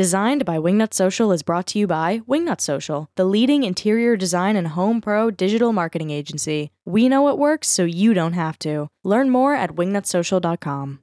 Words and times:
Designed 0.00 0.46
by 0.46 0.56
Wingnut 0.56 0.94
Social 0.94 1.30
is 1.30 1.42
brought 1.42 1.66
to 1.66 1.78
you 1.78 1.86
by 1.86 2.20
Wingnut 2.26 2.62
Social, 2.62 3.10
the 3.16 3.26
leading 3.26 3.64
interior 3.64 4.16
design 4.16 4.56
and 4.56 4.68
home 4.68 5.02
pro 5.02 5.30
digital 5.30 5.74
marketing 5.74 6.08
agency. 6.08 6.70
We 6.86 7.06
know 7.06 7.28
it 7.28 7.36
works 7.36 7.68
so 7.68 7.84
you 7.84 8.14
don't 8.14 8.32
have 8.32 8.58
to. 8.60 8.88
Learn 9.04 9.28
more 9.28 9.54
at 9.54 9.72
wingnutsocial.com. 9.72 11.00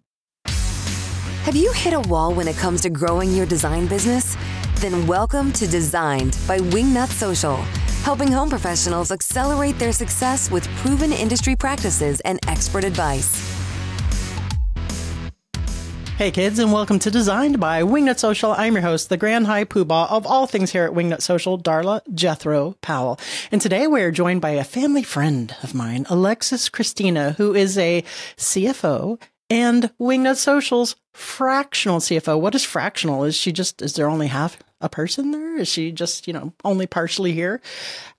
Have 0.47 1.55
you 1.55 1.71
hit 1.73 1.94
a 1.94 1.99
wall 2.10 2.33
when 2.33 2.47
it 2.47 2.57
comes 2.57 2.81
to 2.81 2.89
growing 2.89 3.31
your 3.33 3.46
design 3.46 3.86
business? 3.86 4.36
Then 4.78 5.05
welcome 5.05 5.52
to 5.52 5.68
Designed 5.68 6.36
by 6.48 6.57
Wingnut 6.57 7.09
Social, 7.09 7.57
helping 8.02 8.32
home 8.32 8.50
professionals 8.50 9.11
accelerate 9.11 9.77
their 9.77 9.91
success 9.91 10.50
with 10.50 10.68
proven 10.77 11.14
industry 11.14 11.55
practices 11.55 12.20
and 12.21 12.39
expert 12.48 12.84
advice. 12.84 13.57
Hey 16.18 16.31
kids, 16.31 16.57
and 16.57 16.73
welcome 16.73 16.97
to 16.97 17.11
Designed 17.11 17.59
by 17.59 17.84
Wingnut 17.84 18.17
Social. 18.17 18.52
I'm 18.54 18.73
your 18.73 18.81
host, 18.81 19.09
the 19.09 19.17
Grand 19.17 19.45
High 19.45 19.66
Poobah 19.66 20.09
of 20.09 20.25
all 20.25 20.47
things 20.47 20.71
here 20.71 20.84
at 20.84 20.94
Wingnut 20.94 21.21
Social, 21.21 21.59
Darla 21.59 22.02
Jethro 22.12 22.75
Powell. 22.81 23.20
And 23.52 23.62
today 23.62 23.85
we're 23.85 24.09
joined 24.09 24.41
by 24.41 24.49
a 24.49 24.63
family 24.63 25.03
friend 25.03 25.55
of 25.61 25.75
mine, 25.75 26.08
Alexis 26.09 26.70
Krystina, 26.70 27.35
who 27.35 27.53
is 27.53 27.77
a 27.77 28.03
CFO 28.35 29.22
and 29.52 29.91
Wingnut 30.02 30.38
Social's 30.38 30.95
fractional 31.13 31.99
CFO. 31.99 32.41
What 32.41 32.55
is 32.55 32.63
fractional? 32.63 33.23
Is 33.23 33.36
she 33.36 33.52
just, 33.52 33.84
is 33.84 33.94
there 33.94 34.09
only 34.09 34.25
half 34.25 34.58
a 34.81 34.89
person 34.89 35.30
there? 35.30 35.59
Is 35.59 35.67
she 35.67 35.91
just, 35.91 36.25
you 36.25 36.34
know, 36.34 36.52
only 36.66 36.88
partially 36.88 37.34
here? 37.34 37.61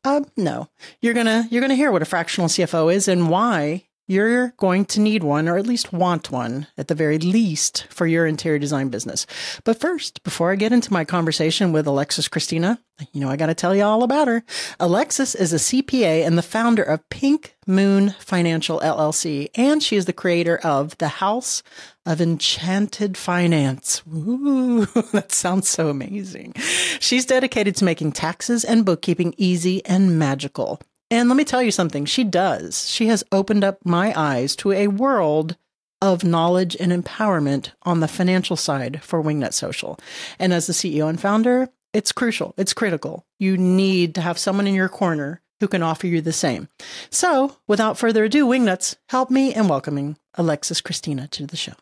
Um, 0.05 0.25
no. 0.37 0.69
You're 1.01 1.15
gonna, 1.15 1.48
you're 1.51 1.62
gonna 1.62 1.75
hear 1.75 1.91
what 1.91 2.03
a 2.03 2.05
fractional 2.05 2.48
CFO 2.48 2.95
is 2.95 3.09
and 3.09 3.28
why 3.28 3.88
you're 4.09 4.48
going 4.57 4.87
to 4.87 5.01
need 5.01 5.23
one 5.23 5.48
or 5.48 5.57
at 5.57 5.67
least 5.67 5.93
want 5.93 6.33
one 6.33 6.67
at 6.77 6.89
the 6.89 6.95
very 6.95 7.19
least 7.19 7.87
for 7.91 8.07
your 8.07 8.27
interior 8.27 8.59
design 8.59 8.89
business. 8.89 9.27
But 9.62 9.79
first, 9.79 10.23
before 10.25 10.51
I 10.51 10.57
get 10.57 10.73
into 10.73 10.93
my 10.93 11.05
conversation 11.05 11.71
with 11.73 11.87
Alexis 11.87 12.29
Krystina, 12.29 12.79
you 13.12 13.21
know, 13.21 13.29
I 13.29 13.37
got 13.37 13.47
to 13.47 13.55
tell 13.55 13.77
you 13.77 13.84
all 13.84 14.03
about 14.03 14.27
her. 14.27 14.43
Alexis 14.81 15.34
is 15.34 15.53
a 15.53 15.56
CPA 15.56 16.27
and 16.27 16.36
the 16.36 16.42
founder 16.42 16.83
of 16.83 17.09
Pink 17.11 17.55
Moon 17.67 18.14
Financial 18.19 18.81
LLC, 18.81 19.51
and 19.55 19.83
she 19.83 19.97
is 19.97 20.06
the 20.06 20.12
creator 20.12 20.59
of 20.64 20.97
the 20.98 21.09
House 21.09 21.62
of 22.05 22.20
Enchanted 22.20 23.17
Finance. 23.17 24.03
Ooh, 24.12 24.86
that 25.12 25.33
sounds 25.33 25.69
so 25.69 25.89
amazing. 25.89 26.55
She's 26.98 27.27
dedicated 27.27 27.77
to 27.77 27.84
making 27.84 28.12
taxes 28.12 28.64
and 28.64 28.84
bookkeeping 28.84 29.34
easy 29.36 29.84
and 29.84 30.19
magical. 30.19 30.81
And 31.11 31.31
let 31.31 31.37
me 31.37 31.45
tell 31.45 31.62
you 31.62 31.70
something, 31.70 32.05
she 32.05 32.23
does. 32.23 32.91
She 32.91 33.06
has 33.06 33.25
opened 33.33 33.64
up 33.64 33.78
my 33.83 34.12
eyes 34.14 34.55
to 34.56 34.73
a 34.73 34.89
world 34.89 35.56
of 36.03 36.23
knowledge 36.23 36.77
and 36.78 36.92
empowerment 36.92 37.70
on 37.83 38.01
the 38.01 38.09
financial 38.09 38.56
side 38.56 39.03
for 39.03 39.23
Wingnut 39.23 39.55
Social. 39.55 39.98
And 40.39 40.53
as 40.53 40.67
the 40.67 40.75
CEO 40.75 41.09
and 41.09 41.19
founder, 41.19 41.70
it's 41.95 42.12
crucial, 42.12 42.53
it's 42.59 42.75
critical. 42.75 43.25
You 43.39 43.56
need 43.56 44.14
to 44.17 44.20
have 44.20 44.36
someone 44.36 44.67
in 44.67 44.75
your 44.75 44.91
corner 44.91 45.41
who 45.61 45.67
can 45.67 45.83
offer 45.83 46.06
you 46.06 46.20
the 46.20 46.33
same. 46.33 46.69
So, 47.11 47.56
without 47.67 47.97
further 47.97 48.25
ado, 48.25 48.47
Wingnuts, 48.47 48.97
help 49.09 49.31
me 49.31 49.55
in 49.55 49.67
welcoming 49.67 50.19
Alexis 50.34 50.83
Krystina 50.83 51.29
to 51.31 51.47
the 51.47 51.56
show. 51.56 51.73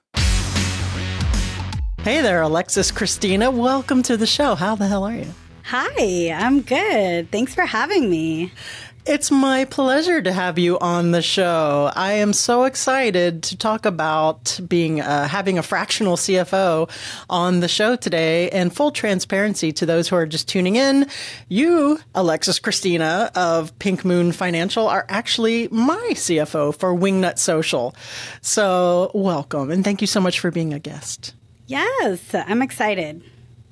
Hey 1.98 2.22
there, 2.22 2.40
Alexis 2.42 2.92
Krystina. 2.92 3.52
Welcome 3.52 4.04
to 4.04 4.16
the 4.16 4.26
show. 4.26 4.54
How 4.54 4.76
the 4.76 4.86
hell 4.86 5.02
are 5.02 5.16
you? 5.16 5.26
Hi, 5.64 6.30
I'm 6.30 6.60
good. 6.60 7.32
Thanks 7.32 7.52
for 7.52 7.66
having 7.66 8.08
me. 8.08 8.52
It's 9.08 9.30
my 9.30 9.66
pleasure 9.66 10.20
to 10.20 10.32
have 10.32 10.58
you 10.58 10.80
on 10.80 11.12
the 11.12 11.22
show. 11.22 11.92
I 11.94 12.14
am 12.14 12.32
so 12.32 12.64
excited 12.64 13.44
to 13.44 13.56
talk 13.56 13.86
about 13.86 14.58
being 14.66 15.00
uh, 15.00 15.28
having 15.28 15.58
a 15.58 15.62
fractional 15.62 16.16
CFO 16.16 16.90
on 17.30 17.60
the 17.60 17.68
show 17.68 17.94
today. 17.94 18.50
And 18.50 18.74
full 18.74 18.90
transparency 18.90 19.70
to 19.74 19.86
those 19.86 20.08
who 20.08 20.16
are 20.16 20.26
just 20.26 20.48
tuning 20.48 20.74
in, 20.74 21.06
you, 21.48 22.00
Alexis 22.16 22.58
Krystina 22.58 23.30
of 23.36 23.78
Pink 23.78 24.04
Moon 24.04 24.32
Financial, 24.32 24.88
are 24.88 25.06
actually 25.08 25.68
my 25.68 26.10
CFO 26.10 26.76
for 26.76 26.92
Wingnut 26.92 27.38
Social. 27.38 27.94
So 28.40 29.12
welcome 29.14 29.70
and 29.70 29.84
thank 29.84 30.00
you 30.00 30.08
so 30.08 30.20
much 30.20 30.40
for 30.40 30.50
being 30.50 30.74
a 30.74 30.80
guest. 30.80 31.32
Yes, 31.68 32.34
I'm 32.34 32.60
excited. 32.60 33.22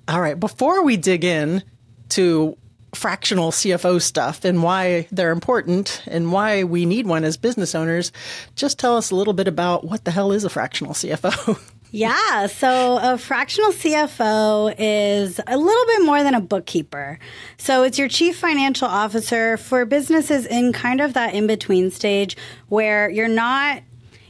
All 0.06 0.20
right, 0.20 0.38
before 0.38 0.84
we 0.84 0.96
dig 0.96 1.24
in 1.24 1.64
to 2.10 2.56
fractional 2.94 3.50
CFO 3.50 4.00
stuff 4.00 4.44
and 4.44 4.62
why 4.62 5.06
they're 5.10 5.32
important 5.32 6.02
and 6.06 6.32
why 6.32 6.64
we 6.64 6.86
need 6.86 7.06
one 7.06 7.24
as 7.24 7.36
business 7.36 7.74
owners, 7.74 8.12
just 8.54 8.78
tell 8.78 8.96
us 8.96 9.10
a 9.10 9.16
little 9.16 9.34
bit 9.34 9.48
about 9.48 9.84
what 9.84 10.04
the 10.04 10.10
hell 10.10 10.32
is 10.32 10.44
a 10.44 10.50
fractional 10.50 10.92
CFO. 10.94 11.58
Yeah, 11.96 12.48
so 12.48 12.98
a 13.00 13.16
fractional 13.16 13.70
CFO 13.70 14.74
is 14.76 15.40
a 15.46 15.56
little 15.56 15.86
bit 15.86 16.04
more 16.04 16.24
than 16.24 16.34
a 16.34 16.40
bookkeeper. 16.40 17.20
So 17.56 17.84
it's 17.84 18.00
your 18.00 18.08
chief 18.08 18.36
financial 18.36 18.88
officer 18.88 19.56
for 19.58 19.84
businesses 19.84 20.44
in 20.44 20.72
kind 20.72 21.00
of 21.00 21.12
that 21.14 21.34
in 21.34 21.46
between 21.46 21.92
stage 21.92 22.36
where 22.68 23.08
you're 23.08 23.28
not, 23.28 23.84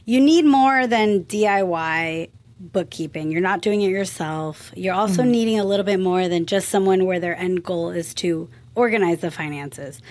you 0.05 0.21
need 0.21 0.45
more 0.45 0.85
than 0.85 1.23
DIY 1.23 2.29
bookkeeping. 2.71 3.31
You're 3.31 3.41
not 3.41 3.61
doing 3.61 3.81
it 3.81 3.89
yourself. 3.89 4.71
You're 4.75 4.93
also 4.93 5.21
mm-hmm. 5.21 5.31
needing 5.31 5.59
a 5.59 5.65
little 5.65 5.85
bit 5.85 5.99
more 5.99 6.27
than 6.27 6.45
just 6.45 6.69
someone 6.69 7.05
where 7.05 7.19
their 7.19 7.37
end 7.37 7.63
goal 7.63 7.89
is 7.89 8.13
to 8.15 8.49
organize 8.75 9.19
the 9.19 9.31
finances. 9.31 10.01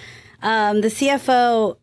Um, 0.43 0.81
the 0.81 0.89
CFO 0.89 1.77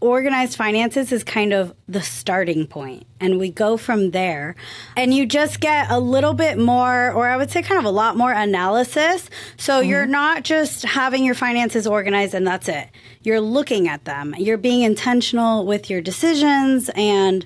organized 0.00 0.56
finances 0.56 1.10
is 1.10 1.24
kind 1.24 1.52
of 1.52 1.74
the 1.88 2.00
starting 2.00 2.66
point 2.66 3.04
and 3.20 3.38
we 3.38 3.50
go 3.50 3.76
from 3.76 4.12
there 4.12 4.54
and 4.96 5.12
you 5.12 5.26
just 5.26 5.58
get 5.58 5.90
a 5.90 5.98
little 5.98 6.34
bit 6.34 6.56
more 6.56 7.10
or 7.10 7.26
i 7.28 7.36
would 7.36 7.50
say 7.50 7.60
kind 7.62 7.80
of 7.80 7.84
a 7.84 7.90
lot 7.90 8.16
more 8.16 8.30
analysis 8.30 9.28
so 9.56 9.80
mm-hmm. 9.80 9.90
you're 9.90 10.06
not 10.06 10.44
just 10.44 10.84
having 10.84 11.24
your 11.24 11.34
finances 11.34 11.84
organized 11.84 12.32
and 12.32 12.46
that's 12.46 12.68
it 12.68 12.88
you're 13.22 13.40
looking 13.40 13.88
at 13.88 14.04
them 14.04 14.34
you're 14.38 14.56
being 14.56 14.82
intentional 14.82 15.66
with 15.66 15.90
your 15.90 16.00
decisions 16.00 16.88
and 16.94 17.44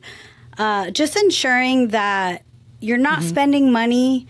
uh, 0.58 0.90
just 0.90 1.16
ensuring 1.16 1.88
that 1.88 2.42
you're 2.82 2.98
not 2.98 3.20
mm-hmm. 3.20 3.28
spending 3.28 3.72
money 3.72 4.26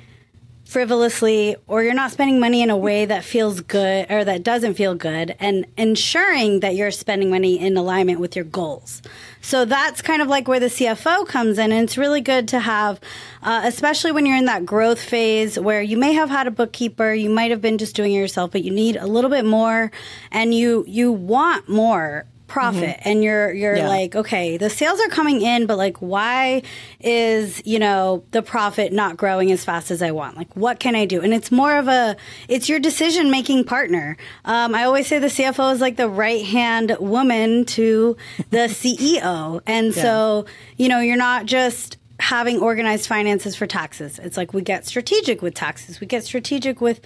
frivolously 0.73 1.55
or 1.67 1.83
you're 1.83 1.93
not 1.93 2.11
spending 2.11 2.41
money 2.41 2.63
in 2.63 2.71
a 2.71 2.77
way 2.77 3.05
that 3.05 3.23
feels 3.23 3.61
good 3.61 4.11
or 4.11 4.25
that 4.25 4.43
doesn't 4.43 4.73
feel 4.73 4.95
good 4.95 5.37
and 5.39 5.67
ensuring 5.77 6.61
that 6.61 6.75
you're 6.75 6.91
spending 6.91 7.29
money 7.29 7.59
in 7.59 7.77
alignment 7.77 8.19
with 8.19 8.35
your 8.35 8.45
goals. 8.45 9.03
So 9.43 9.67
that's 9.67 10.01
kind 10.01 10.23
of 10.23 10.29
like 10.29 10.49
where 10.49 10.61
the 10.61 10.67
CFO 10.67 11.29
comes 11.29 11.59
in. 11.59 11.73
And 11.73 11.85
it's 11.85 11.99
really 11.99 12.23
good 12.23 12.49
to 12.49 12.61
have, 12.61 13.01
uh, 13.43 13.61
especially 13.65 14.13
when 14.13 14.25
you're 14.25 14.39
in 14.39 14.47
that 14.47 14.65
growth 14.65 15.01
phase 15.01 15.59
where 15.59 15.83
you 15.83 15.99
may 15.99 16.15
have 16.15 16.31
had 16.31 16.47
a 16.47 16.51
bookkeeper, 16.51 17.13
you 17.13 17.29
might 17.29 17.51
have 17.51 17.61
been 17.61 17.77
just 17.77 17.95
doing 17.95 18.13
it 18.13 18.19
yourself, 18.19 18.53
but 18.53 18.65
you 18.65 18.71
need 18.71 18.97
a 18.97 19.07
little 19.07 19.31
bit 19.31 19.45
more 19.45 19.93
and 20.31 20.55
you, 20.55 20.85
you 20.89 21.13
want 21.13 21.69
more 21.69 22.25
profit. 22.53 22.83
Mm-hmm. 22.83 23.09
and 23.09 23.25
you're 23.25 23.53
you're 23.53 23.77
yeah. 23.77 23.89
like 23.89 24.15
okay 24.15 24.59
the 24.59 24.69
sales 24.69 25.01
are 25.01 25.09
coming 25.09 25.41
in 25.41 25.67
but 25.67 25.79
like 25.79 25.97
why 25.99 26.63
is 27.01 27.63
you 27.65 27.79
know 27.79 28.23
the 28.33 28.43
profit 28.43 28.93
not 28.93 29.17
growing 29.17 29.51
as 29.51 29.65
fast 29.65 29.91
as 29.91 30.03
i 30.03 30.11
want? 30.11 30.37
Like 30.37 30.55
what 30.55 30.79
can 30.79 30.95
i 30.95 31.07
do? 31.07 31.23
And 31.23 31.33
it's 31.33 31.51
more 31.51 31.79
of 31.79 31.89
a 31.89 32.15
it's 32.49 32.69
your 32.69 32.79
decision 32.79 33.31
making 33.31 33.65
partner. 33.65 34.17
Um, 34.45 34.75
i 34.75 34.85
always 34.85 35.07
say 35.07 35.19
the 35.19 35.29
cfo 35.29 35.73
is 35.73 35.81
like 35.81 35.97
the 35.97 36.09
right 36.09 36.45
hand 36.45 36.97
woman 37.01 37.65
to 37.65 38.17
the 38.51 38.57
ceo 38.81 39.61
and 39.67 39.97
yeah. 39.97 40.03
so 40.03 40.47
you 40.77 40.89
know 40.89 41.01
you're 41.01 41.17
not 41.17 41.47
just 41.47 41.97
having 42.21 42.61
organized 42.61 43.09
finances 43.09 43.57
for 43.57 43.67
taxes. 43.67 44.21
It's 44.21 44.37
like 44.37 44.55
we 44.55 44.63
get 44.63 44.87
strategic 44.87 45.43
with 45.43 45.55
taxes. 45.55 46.01
We 46.01 46.07
get 46.07 46.23
strategic 46.23 46.81
with 46.81 47.01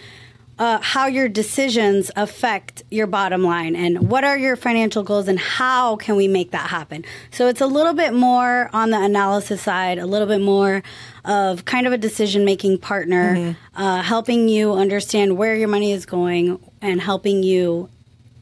uh, 0.58 0.78
how 0.80 1.06
your 1.06 1.28
decisions 1.28 2.10
affect 2.16 2.82
your 2.90 3.06
bottom 3.06 3.42
line 3.42 3.76
and 3.76 4.08
what 4.08 4.24
are 4.24 4.38
your 4.38 4.56
financial 4.56 5.02
goals 5.02 5.28
and 5.28 5.38
how 5.38 5.96
can 5.96 6.16
we 6.16 6.28
make 6.28 6.52
that 6.52 6.70
happen. 6.70 7.04
So 7.30 7.48
it's 7.48 7.60
a 7.60 7.66
little 7.66 7.92
bit 7.92 8.14
more 8.14 8.70
on 8.72 8.90
the 8.90 9.00
analysis 9.00 9.62
side, 9.62 9.98
a 9.98 10.06
little 10.06 10.28
bit 10.28 10.40
more 10.40 10.82
of 11.24 11.64
kind 11.64 11.86
of 11.86 11.92
a 11.92 11.98
decision 11.98 12.44
making 12.44 12.78
partner, 12.78 13.34
mm-hmm. 13.34 13.80
uh, 13.82 14.02
helping 14.02 14.48
you 14.48 14.72
understand 14.72 15.36
where 15.36 15.54
your 15.54 15.68
money 15.68 15.92
is 15.92 16.06
going 16.06 16.58
and 16.80 17.00
helping 17.00 17.42
you 17.42 17.90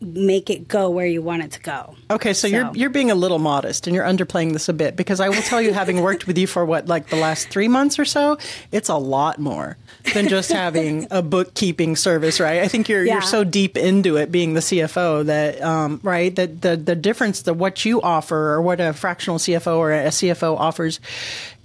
make 0.05 0.51
it 0.51 0.69
go 0.69 0.91
where 0.91 1.07
you 1.07 1.23
want 1.23 1.43
it 1.43 1.53
to 1.53 1.61
go. 1.61 1.95
Okay, 2.11 2.33
so, 2.33 2.49
so, 2.49 2.55
you're 2.55 2.71
you're 2.75 2.91
being 2.91 3.11
a 3.11 3.15
little 3.15 3.39
modest 3.39 3.87
and 3.87 3.95
you're 3.95 4.05
underplaying 4.05 4.53
this 4.53 4.69
a 4.69 4.73
bit 4.73 4.97
because 4.97 5.21
I 5.21 5.29
will 5.29 5.43
tell 5.43 5.61
you 5.61 5.73
having 5.73 6.01
worked 6.01 6.27
with 6.27 6.39
you 6.39 6.47
for 6.47 6.65
what 6.65 6.87
like 6.87 7.09
the 7.09 7.17
last 7.17 7.49
3 7.49 7.69
months 7.69 7.99
or 7.99 8.05
so, 8.05 8.39
it's 8.73 8.89
a 8.89 8.97
lot 8.97 9.39
more 9.39 9.77
than 10.13 10.29
just 10.29 10.53
having 10.53 11.07
a 11.11 11.23
bookkeeping 11.23 11.97
service, 11.97 12.41
right? 12.41 12.61
I 12.61 12.69
think 12.69 12.89
you're 12.89 13.05
yeah. 13.05 13.15
you're 13.15 13.23
so 13.23 13.45
deep 13.45 13.77
into 13.77 14.17
it 14.17 14.31
being 14.31 14.55
the 14.55 14.61
CFO 14.61 15.25
that 15.27 15.63
um, 15.63 16.01
right 16.03 16.35
that 16.37 16.61
the 16.61 16.77
the 16.77 16.95
difference 16.95 17.43
the 17.43 17.55
what 17.55 17.85
you 17.85 18.03
offer 18.03 18.53
or 18.53 18.63
what 18.63 18.81
a 18.81 18.93
fractional 18.93 19.39
CFO 19.39 19.77
or 19.77 19.93
a 19.93 20.09
CFO 20.09 20.59
offers 20.59 21.01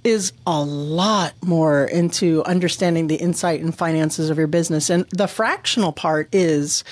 is 0.04 0.32
a 0.48 0.62
lot 0.62 1.34
more 1.44 1.86
into 1.86 2.44
understanding 2.46 3.08
the 3.08 3.16
insight 3.16 3.62
and 3.62 3.76
finances 3.76 4.30
of 4.30 4.38
your 4.38 4.48
business 4.48 4.90
and 4.90 5.06
the 5.10 5.28
fractional 5.28 5.92
part 5.92 6.30
is 6.32 6.84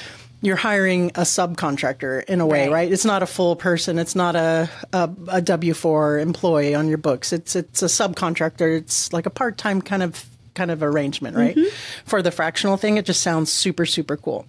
you're 0.41 0.55
hiring 0.55 1.09
a 1.09 1.21
subcontractor 1.21 2.23
in 2.25 2.41
a 2.41 2.45
way, 2.45 2.67
right? 2.67 2.73
right? 2.73 2.91
It's 2.91 3.05
not 3.05 3.23
a 3.23 3.25
full 3.25 3.55
person. 3.55 3.97
It's 3.97 4.15
not 4.15 4.35
a, 4.35 4.69
a, 4.93 5.09
a 5.29 5.41
W 5.41 5.73
four 5.73 6.19
employee 6.19 6.75
on 6.75 6.87
your 6.87 6.99
books. 6.99 7.33
It's 7.33 7.55
it's 7.55 7.81
a 7.81 7.87
subcontractor. 7.87 8.77
It's 8.77 9.11
like 9.11 9.25
a 9.25 9.31
part 9.31 9.57
time 9.57 9.81
kind 9.81 10.03
of 10.03 10.23
kind 10.53 10.71
of 10.71 10.83
arrangement, 10.83 11.37
right? 11.37 11.57
For 12.05 12.21
the 12.21 12.31
fractional 12.31 12.77
thing, 12.77 12.97
it 12.97 13.05
just 13.05 13.21
sounds 13.21 13.51
super, 13.51 13.85
super 13.85 14.17
cool. 14.17 14.45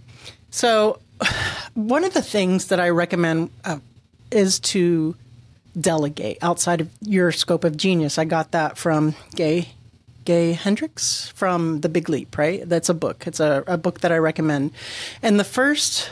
So, 0.50 1.00
one 1.74 2.04
of 2.04 2.14
the 2.14 2.22
things 2.22 2.66
that 2.68 2.80
I 2.80 2.90
recommend 2.90 3.50
uh, 3.64 3.78
is 4.30 4.60
to 4.60 5.14
delegate 5.78 6.38
outside 6.42 6.80
of 6.80 6.90
your 7.00 7.30
scope 7.30 7.64
of 7.64 7.76
genius. 7.76 8.18
I 8.18 8.24
got 8.24 8.52
that 8.52 8.76
from 8.76 9.14
Gay 9.34 9.68
Gay 10.28 10.52
Hendricks 10.52 11.28
from 11.28 11.80
The 11.80 11.88
Big 11.88 12.10
Leap, 12.10 12.36
right? 12.36 12.68
That's 12.68 12.90
a 12.90 12.94
book. 12.94 13.26
It's 13.26 13.40
a, 13.40 13.64
a 13.66 13.78
book 13.78 14.00
that 14.00 14.12
I 14.12 14.18
recommend. 14.18 14.72
And 15.22 15.40
the 15.40 15.44
first 15.44 16.10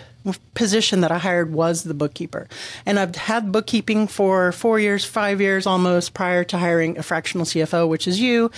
position 0.55 1.03
that 1.03 1.13
I 1.13 1.19
hired 1.19 1.53
was 1.53 1.83
the 1.83 1.93
bookkeeper. 1.93 2.49
And 2.87 2.99
I've 2.99 3.15
had 3.15 3.53
bookkeeping 3.53 4.07
for 4.07 4.53
four 4.53 4.81
years, 4.81 5.05
five 5.05 5.43
years 5.43 5.67
almost 5.67 6.15
prior 6.15 6.45
to 6.45 6.57
hiring 6.57 6.97
a 6.97 7.03
fractional 7.03 7.45
CFO, 7.45 7.87
which 7.87 8.09
is 8.09 8.19
you, 8.19 8.51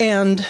and 0.00 0.46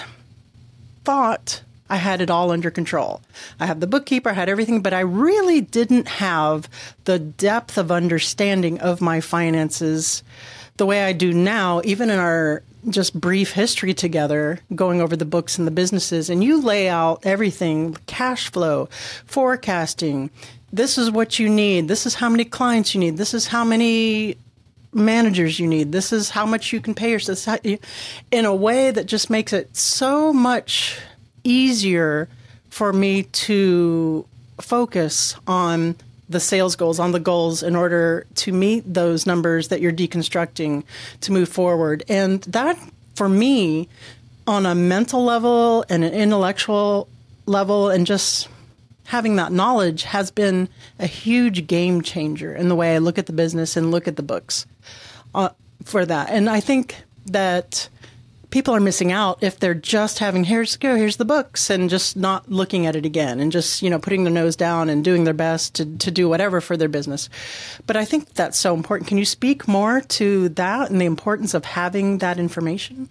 thought 1.02 1.62
I 1.90 1.96
had 1.96 2.20
it 2.20 2.30
all 2.30 2.52
under 2.52 2.70
control. 2.70 3.20
I 3.58 3.66
had 3.66 3.80
the 3.80 3.88
bookkeeper, 3.88 4.30
I 4.30 4.34
had 4.34 4.48
everything, 4.48 4.80
but 4.80 4.94
I 4.94 5.00
really 5.00 5.60
didn't 5.60 6.06
have 6.06 6.68
the 7.02 7.18
depth 7.18 7.76
of 7.78 7.90
understanding 7.90 8.78
of 8.78 9.00
my 9.00 9.20
finances 9.20 10.22
the 10.76 10.86
way 10.86 11.04
I 11.04 11.12
do 11.12 11.32
now, 11.32 11.80
even 11.84 12.10
in 12.10 12.18
our 12.18 12.62
just 12.88 13.18
brief 13.18 13.52
history 13.52 13.94
together, 13.94 14.60
going 14.74 15.00
over 15.00 15.16
the 15.16 15.24
books 15.24 15.58
and 15.58 15.66
the 15.66 15.72
businesses, 15.72 16.28
and 16.28 16.42
you 16.42 16.60
lay 16.60 16.88
out 16.88 17.20
everything 17.24 17.96
cash 18.06 18.50
flow, 18.50 18.88
forecasting. 19.26 20.30
This 20.72 20.98
is 20.98 21.10
what 21.10 21.38
you 21.38 21.48
need. 21.48 21.88
This 21.88 22.06
is 22.06 22.14
how 22.14 22.28
many 22.28 22.44
clients 22.44 22.94
you 22.94 23.00
need. 23.00 23.18
This 23.18 23.34
is 23.34 23.46
how 23.46 23.64
many 23.64 24.36
managers 24.92 25.58
you 25.58 25.66
need. 25.66 25.92
This 25.92 26.12
is 26.12 26.30
how 26.30 26.46
much 26.46 26.72
you 26.72 26.80
can 26.80 26.94
pay 26.94 27.10
yourself 27.10 27.64
in 27.64 28.44
a 28.44 28.54
way 28.54 28.90
that 28.90 29.06
just 29.06 29.30
makes 29.30 29.52
it 29.52 29.76
so 29.76 30.32
much 30.32 30.98
easier 31.44 32.28
for 32.70 32.92
me 32.92 33.24
to 33.24 34.26
focus 34.60 35.34
on 35.46 35.94
the 36.32 36.40
sales 36.40 36.76
goals, 36.76 36.98
on 36.98 37.12
the 37.12 37.20
goals 37.20 37.62
in 37.62 37.76
order 37.76 38.26
to 38.36 38.52
meet 38.52 38.82
those 38.92 39.26
numbers 39.26 39.68
that 39.68 39.80
you're 39.80 39.92
deconstructing 39.92 40.84
to 41.20 41.32
move 41.32 41.48
forward. 41.48 42.02
And 42.08 42.42
that, 42.42 42.78
for 43.14 43.28
me, 43.28 43.88
on 44.46 44.66
a 44.66 44.74
mental 44.74 45.22
level 45.22 45.84
and 45.88 46.04
an 46.04 46.12
intellectual 46.12 47.08
level, 47.46 47.90
and 47.90 48.06
just 48.06 48.48
having 49.04 49.36
that 49.36 49.52
knowledge 49.52 50.04
has 50.04 50.30
been 50.30 50.68
a 50.98 51.06
huge 51.06 51.66
game 51.66 52.02
changer 52.02 52.54
in 52.54 52.68
the 52.68 52.74
way 52.74 52.94
I 52.94 52.98
look 52.98 53.18
at 53.18 53.26
the 53.26 53.32
business 53.32 53.76
and 53.76 53.90
look 53.90 54.08
at 54.08 54.16
the 54.16 54.22
books 54.22 54.66
uh, 55.34 55.50
for 55.84 56.06
that. 56.06 56.30
And 56.30 56.48
I 56.48 56.60
think 56.60 56.96
that 57.26 57.88
people 58.52 58.76
are 58.76 58.80
missing 58.80 59.10
out 59.10 59.42
if 59.42 59.58
they're 59.58 59.74
just 59.74 60.20
having 60.20 60.44
here's 60.44 60.76
go 60.76 60.94
here's 60.94 61.16
the 61.16 61.24
books 61.24 61.70
and 61.70 61.90
just 61.90 62.16
not 62.16 62.48
looking 62.52 62.86
at 62.86 62.94
it 62.94 63.04
again 63.04 63.40
and 63.40 63.50
just 63.50 63.82
you 63.82 63.90
know 63.90 63.98
putting 63.98 64.22
their 64.22 64.32
nose 64.32 64.54
down 64.54 64.88
and 64.88 65.02
doing 65.02 65.24
their 65.24 65.34
best 65.34 65.74
to, 65.74 65.96
to 65.96 66.10
do 66.10 66.28
whatever 66.28 66.60
for 66.60 66.76
their 66.76 66.88
business. 66.88 67.28
But 67.86 67.96
i 67.96 68.04
think 68.04 68.34
that's 68.34 68.58
so 68.58 68.74
important. 68.74 69.08
Can 69.08 69.18
you 69.18 69.24
speak 69.24 69.66
more 69.66 70.00
to 70.00 70.50
that 70.50 70.90
and 70.90 71.00
the 71.00 71.06
importance 71.06 71.54
of 71.54 71.64
having 71.64 72.18
that 72.18 72.38
information? 72.38 73.08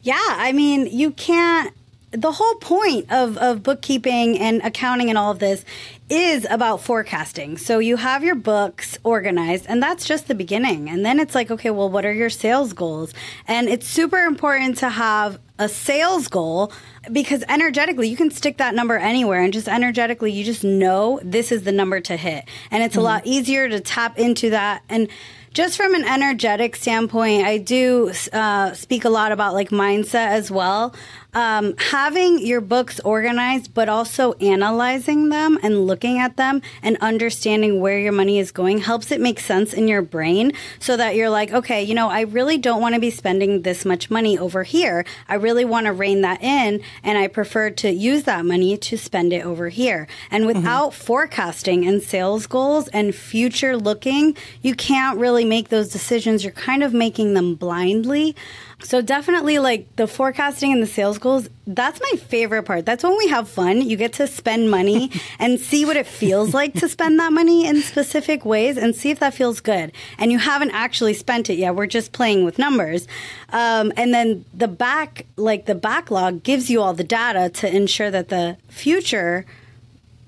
Yeah 0.00 0.16
i 0.22 0.52
mean 0.52 0.86
you 0.86 1.10
can't 1.10 1.74
the 2.10 2.32
whole 2.32 2.54
point 2.56 3.10
of, 3.12 3.36
of 3.36 3.62
bookkeeping 3.62 4.38
and 4.38 4.62
accounting 4.62 5.10
and 5.10 5.18
all 5.18 5.30
of 5.30 5.40
this 5.40 5.64
is 6.08 6.46
about 6.48 6.80
forecasting. 6.80 7.58
So 7.58 7.80
you 7.80 7.96
have 7.96 8.24
your 8.24 8.34
books 8.34 8.96
organized, 9.04 9.66
and 9.68 9.82
that's 9.82 10.06
just 10.06 10.26
the 10.26 10.34
beginning. 10.34 10.88
And 10.88 11.04
then 11.04 11.20
it's 11.20 11.34
like, 11.34 11.50
okay, 11.50 11.70
well, 11.70 11.90
what 11.90 12.06
are 12.06 12.12
your 12.12 12.30
sales 12.30 12.72
goals? 12.72 13.12
And 13.46 13.68
it's 13.68 13.86
super 13.86 14.20
important 14.20 14.78
to 14.78 14.88
have 14.88 15.38
a 15.58 15.68
sales 15.68 16.28
goal 16.28 16.72
because 17.12 17.44
energetically 17.48 18.08
you 18.08 18.16
can 18.16 18.30
stick 18.30 18.58
that 18.58 18.74
number 18.74 18.96
anywhere 18.96 19.42
and 19.42 19.52
just 19.52 19.66
energetically 19.66 20.30
you 20.30 20.44
just 20.44 20.62
know 20.62 21.18
this 21.24 21.50
is 21.50 21.64
the 21.64 21.72
number 21.72 22.00
to 22.00 22.16
hit. 22.16 22.44
And 22.70 22.82
it's 22.82 22.92
mm-hmm. 22.92 23.00
a 23.00 23.04
lot 23.04 23.26
easier 23.26 23.68
to 23.68 23.80
tap 23.80 24.18
into 24.18 24.50
that. 24.50 24.82
And 24.88 25.08
just 25.52 25.76
from 25.76 25.94
an 25.94 26.04
energetic 26.04 26.76
standpoint, 26.76 27.44
I 27.44 27.58
do 27.58 28.12
uh, 28.32 28.72
speak 28.74 29.04
a 29.04 29.08
lot 29.08 29.32
about 29.32 29.54
like 29.54 29.70
mindset 29.70 30.28
as 30.28 30.50
well 30.50 30.94
um, 31.34 31.76
having 31.76 32.44
your 32.44 32.60
books 32.60 33.00
organized, 33.00 33.74
but 33.74 33.88
also 33.88 34.32
analyzing 34.34 35.28
them 35.28 35.58
and 35.62 35.86
looking 35.86 36.18
at 36.18 36.36
them 36.36 36.62
and 36.82 36.96
understanding 37.00 37.80
where 37.80 37.98
your 37.98 38.12
money 38.12 38.38
is 38.38 38.50
going 38.50 38.78
helps 38.78 39.10
it 39.10 39.20
make 39.20 39.38
sense 39.38 39.72
in 39.74 39.88
your 39.88 40.02
brain 40.02 40.52
so 40.78 40.96
that 40.96 41.14
you're 41.14 41.28
like, 41.28 41.52
okay, 41.52 41.82
you 41.82 41.94
know, 41.94 42.08
I 42.08 42.22
really 42.22 42.56
don't 42.56 42.80
want 42.80 42.94
to 42.94 43.00
be 43.00 43.10
spending 43.10 43.62
this 43.62 43.84
much 43.84 44.10
money 44.10 44.38
over 44.38 44.62
here. 44.62 45.04
I 45.28 45.34
really 45.34 45.64
want 45.64 45.86
to 45.86 45.92
rein 45.92 46.22
that 46.22 46.42
in, 46.42 46.80
and 47.02 47.18
I 47.18 47.28
prefer 47.28 47.70
to 47.70 47.90
use 47.90 48.24
that 48.24 48.44
money 48.44 48.76
to 48.76 48.96
spend 48.96 49.32
it 49.32 49.44
over 49.44 49.68
here. 49.68 50.08
And 50.30 50.44
mm-hmm. 50.44 50.58
without 50.58 50.92
mm-hmm. 50.92 51.04
forecasting 51.04 51.86
and 51.86 52.02
sales 52.02 52.46
goals 52.46 52.88
and 52.88 53.14
future 53.14 53.76
looking, 53.76 54.36
you 54.62 54.74
can't 54.74 55.18
really 55.18 55.44
make 55.44 55.68
those 55.68 55.88
decisions. 55.88 56.42
You're 56.42 56.52
kind 56.52 56.82
of 56.82 56.94
making 56.94 57.34
them 57.34 57.54
blindly. 57.54 58.34
So 58.80 59.02
definitely 59.02 59.58
like 59.58 59.96
the 59.96 60.06
forecasting 60.06 60.72
and 60.72 60.80
the 60.80 60.86
sales 60.86 61.18
goals, 61.18 61.48
that's 61.66 62.00
my 62.00 62.18
favorite 62.18 62.62
part. 62.62 62.86
That's 62.86 63.02
when 63.02 63.18
we 63.18 63.28
have 63.28 63.48
fun. 63.48 63.82
You 63.82 63.96
get 63.96 64.12
to 64.14 64.26
spend 64.26 64.70
money 64.70 65.10
and 65.38 65.58
see 65.58 65.84
what 65.84 65.96
it 65.96 66.06
feels 66.06 66.54
like 66.54 66.74
to 66.74 66.88
spend 66.88 67.18
that 67.18 67.32
money 67.32 67.66
in 67.66 67.82
specific 67.82 68.44
ways 68.44 68.78
and 68.78 68.94
see 68.94 69.10
if 69.10 69.18
that 69.18 69.34
feels 69.34 69.60
good. 69.60 69.92
And 70.16 70.30
you 70.30 70.38
haven't 70.38 70.70
actually 70.70 71.14
spent 71.14 71.50
it 71.50 71.54
yet. 71.54 71.74
We're 71.74 71.86
just 71.86 72.12
playing 72.12 72.44
with 72.44 72.58
numbers. 72.58 73.08
Um, 73.52 73.92
and 73.96 74.14
then 74.14 74.44
the 74.54 74.68
back, 74.68 75.26
like 75.36 75.66
the 75.66 75.74
backlog 75.74 76.44
gives 76.44 76.70
you 76.70 76.80
all 76.80 76.94
the 76.94 77.04
data 77.04 77.48
to 77.60 77.74
ensure 77.74 78.12
that 78.12 78.28
the 78.28 78.58
future 78.68 79.44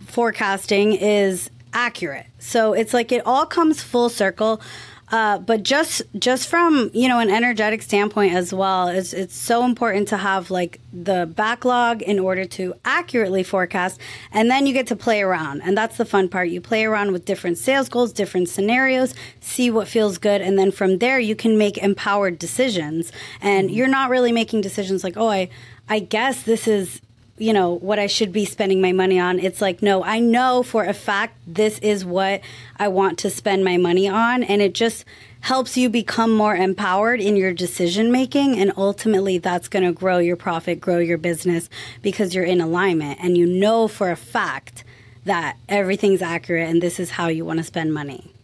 forecasting 0.06 0.93
is 0.94 1.50
accurate. 1.73 2.26
So 2.41 2.73
it's 2.73 2.93
like 2.93 3.12
it 3.12 3.25
all 3.25 3.47
comes 3.47 3.82
full 3.82 4.08
circle. 4.08 4.61
Uh, 5.10 5.38
but 5.38 5.64
just 5.64 6.02
just 6.18 6.48
from 6.48 6.90
you 6.94 7.08
know 7.08 7.18
an 7.18 7.30
energetic 7.30 7.82
standpoint 7.82 8.32
as 8.32 8.54
well, 8.54 8.88
it's 8.88 9.12
it's 9.12 9.34
so 9.34 9.64
important 9.64 10.06
to 10.08 10.16
have 10.16 10.50
like 10.50 10.80
the 10.92 11.26
backlog 11.34 12.00
in 12.02 12.18
order 12.18 12.44
to 12.44 12.74
accurately 12.84 13.42
forecast, 13.42 14.00
and 14.30 14.50
then 14.50 14.66
you 14.66 14.72
get 14.72 14.86
to 14.86 14.96
play 14.96 15.20
around, 15.20 15.62
and 15.62 15.76
that's 15.76 15.96
the 15.96 16.04
fun 16.04 16.28
part. 16.28 16.48
You 16.48 16.60
play 16.60 16.84
around 16.84 17.10
with 17.10 17.24
different 17.24 17.58
sales 17.58 17.88
goals, 17.88 18.12
different 18.12 18.48
scenarios, 18.48 19.14
see 19.40 19.70
what 19.70 19.88
feels 19.88 20.18
good, 20.18 20.40
and 20.40 20.56
then 20.58 20.70
from 20.70 20.98
there 20.98 21.18
you 21.18 21.34
can 21.34 21.58
make 21.58 21.76
empowered 21.78 22.38
decisions. 22.38 23.10
And 23.40 23.70
you're 23.70 23.88
not 23.88 24.10
really 24.10 24.32
making 24.32 24.60
decisions 24.60 25.02
like, 25.02 25.16
oh, 25.16 25.28
I 25.28 25.48
I 25.88 25.98
guess 25.98 26.44
this 26.44 26.68
is 26.68 27.00
you 27.40 27.54
know, 27.54 27.72
what 27.72 27.98
I 27.98 28.06
should 28.06 28.32
be 28.32 28.44
spending 28.44 28.82
my 28.82 28.92
money 28.92 29.19
on. 29.19 29.38
It's 29.38 29.62
like, 29.62 29.82
no, 29.82 30.04
I 30.04 30.19
know 30.19 30.62
for 30.62 30.85
a 30.85 30.92
fact 30.92 31.38
this 31.47 31.78
is 31.78 32.04
what 32.04 32.42
I 32.76 32.88
want 32.88 33.18
to 33.20 33.30
spend 33.30 33.64
my 33.64 33.78
money 33.78 34.06
on. 34.06 34.42
And 34.42 34.61
it 34.61 34.75
just 34.75 35.06
helps 35.40 35.76
you 35.76 35.88
become 35.88 36.35
more 36.35 36.54
empowered 36.54 37.18
in 37.18 37.37
your 37.37 37.54
decision 37.54 38.12
making. 38.12 38.59
And 38.59 38.73
ultimately, 38.76 39.38
that's 39.38 39.68
going 39.68 39.87
to 39.87 39.92
grow 39.92 40.18
your 40.18 40.37
profit, 40.37 40.80
grow 40.80 40.99
your 40.99 41.16
business 41.16 41.70
because 42.02 42.35
you're 42.35 42.44
in 42.44 42.61
alignment 42.61 43.18
and 43.23 43.38
you 43.38 43.47
know 43.47 43.88
for 43.88 44.11
a 44.11 44.16
fact 44.16 44.85
that 45.25 45.56
everything's 45.66 46.20
accurate 46.20 46.68
and 46.68 46.82
this 46.82 47.00
is 47.00 47.11
how 47.11 47.28
you 47.28 47.44
want 47.44 47.59
to 47.59 47.64
spend 47.64 47.94
money 47.94 48.35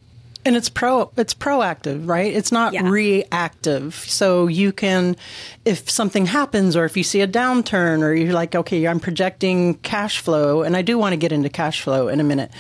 and 0.46 0.56
it's 0.56 0.68
pro 0.68 1.10
it's 1.16 1.34
proactive 1.34 2.08
right? 2.08 2.32
It's 2.32 2.52
not 2.52 2.72
yeah. 2.72 2.88
reactive. 2.88 3.94
So 3.94 4.46
you 4.46 4.72
can 4.72 5.16
if 5.64 5.90
something 5.90 6.26
happens 6.26 6.76
or 6.76 6.84
if 6.84 6.96
you 6.96 7.02
see 7.02 7.20
a 7.20 7.28
downturn 7.28 8.02
or 8.02 8.14
you're 8.14 8.32
like 8.32 8.54
okay 8.54 8.86
i'm 8.86 9.00
projecting 9.00 9.74
cash 9.74 10.20
flow 10.20 10.62
and 10.62 10.76
i 10.76 10.82
do 10.82 10.96
want 10.96 11.12
to 11.12 11.16
get 11.16 11.32
into 11.32 11.48
cash 11.48 11.82
flow 11.82 12.08
in 12.08 12.20
a 12.20 12.24
minute 12.24 12.50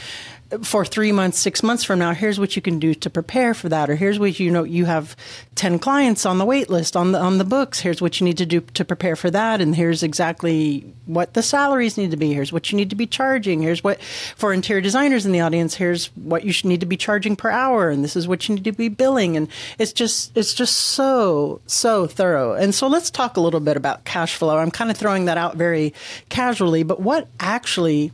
for 0.62 0.84
three 0.84 1.10
months, 1.10 1.38
six 1.38 1.62
months 1.62 1.82
from 1.82 1.98
now, 1.98 2.12
here's 2.12 2.38
what 2.38 2.54
you 2.54 2.62
can 2.62 2.78
do 2.78 2.94
to 2.94 3.10
prepare 3.10 3.52
for 3.52 3.68
that, 3.68 3.90
or 3.90 3.96
here's 3.96 4.18
what 4.18 4.38
you 4.38 4.50
know 4.50 4.62
you 4.62 4.84
have 4.84 5.16
ten 5.56 5.78
clients 5.78 6.24
on 6.24 6.38
the 6.38 6.44
wait 6.44 6.70
list 6.70 6.96
on 6.96 7.12
the 7.12 7.18
on 7.18 7.38
the 7.38 7.44
books. 7.44 7.80
Here's 7.80 8.00
what 8.00 8.20
you 8.20 8.24
need 8.24 8.38
to 8.38 8.46
do 8.46 8.60
to 8.60 8.84
prepare 8.84 9.16
for 9.16 9.30
that, 9.30 9.60
and 9.60 9.74
here's 9.74 10.04
exactly 10.04 10.92
what 11.06 11.34
the 11.34 11.42
salaries 11.42 11.96
need 11.96 12.12
to 12.12 12.16
be. 12.16 12.32
Here's 12.32 12.52
what 12.52 12.70
you 12.70 12.76
need 12.76 12.90
to 12.90 12.96
be 12.96 13.06
charging. 13.06 13.60
Here's 13.60 13.82
what 13.82 14.00
for 14.00 14.52
interior 14.52 14.80
designers 14.80 15.26
in 15.26 15.32
the 15.32 15.40
audience. 15.40 15.74
Here's 15.74 16.06
what 16.16 16.44
you 16.44 16.52
should 16.52 16.66
need 16.66 16.80
to 16.80 16.86
be 16.86 16.96
charging 16.96 17.34
per 17.34 17.50
hour, 17.50 17.90
and 17.90 18.04
this 18.04 18.14
is 18.14 18.28
what 18.28 18.48
you 18.48 18.54
need 18.54 18.64
to 18.64 18.72
be 18.72 18.88
billing. 18.88 19.36
And 19.36 19.48
it's 19.78 19.92
just 19.92 20.36
it's 20.36 20.54
just 20.54 20.76
so 20.76 21.60
so 21.66 22.06
thorough. 22.06 22.52
And 22.54 22.72
so 22.72 22.86
let's 22.86 23.10
talk 23.10 23.36
a 23.36 23.40
little 23.40 23.60
bit 23.60 23.76
about 23.76 24.04
cash 24.04 24.36
flow. 24.36 24.58
I'm 24.58 24.70
kind 24.70 24.92
of 24.92 24.96
throwing 24.96 25.24
that 25.24 25.38
out 25.38 25.56
very 25.56 25.92
casually, 26.28 26.84
but 26.84 27.00
what 27.00 27.26
actually 27.40 28.12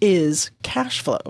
is 0.00 0.50
cash 0.62 1.00
flow? 1.00 1.20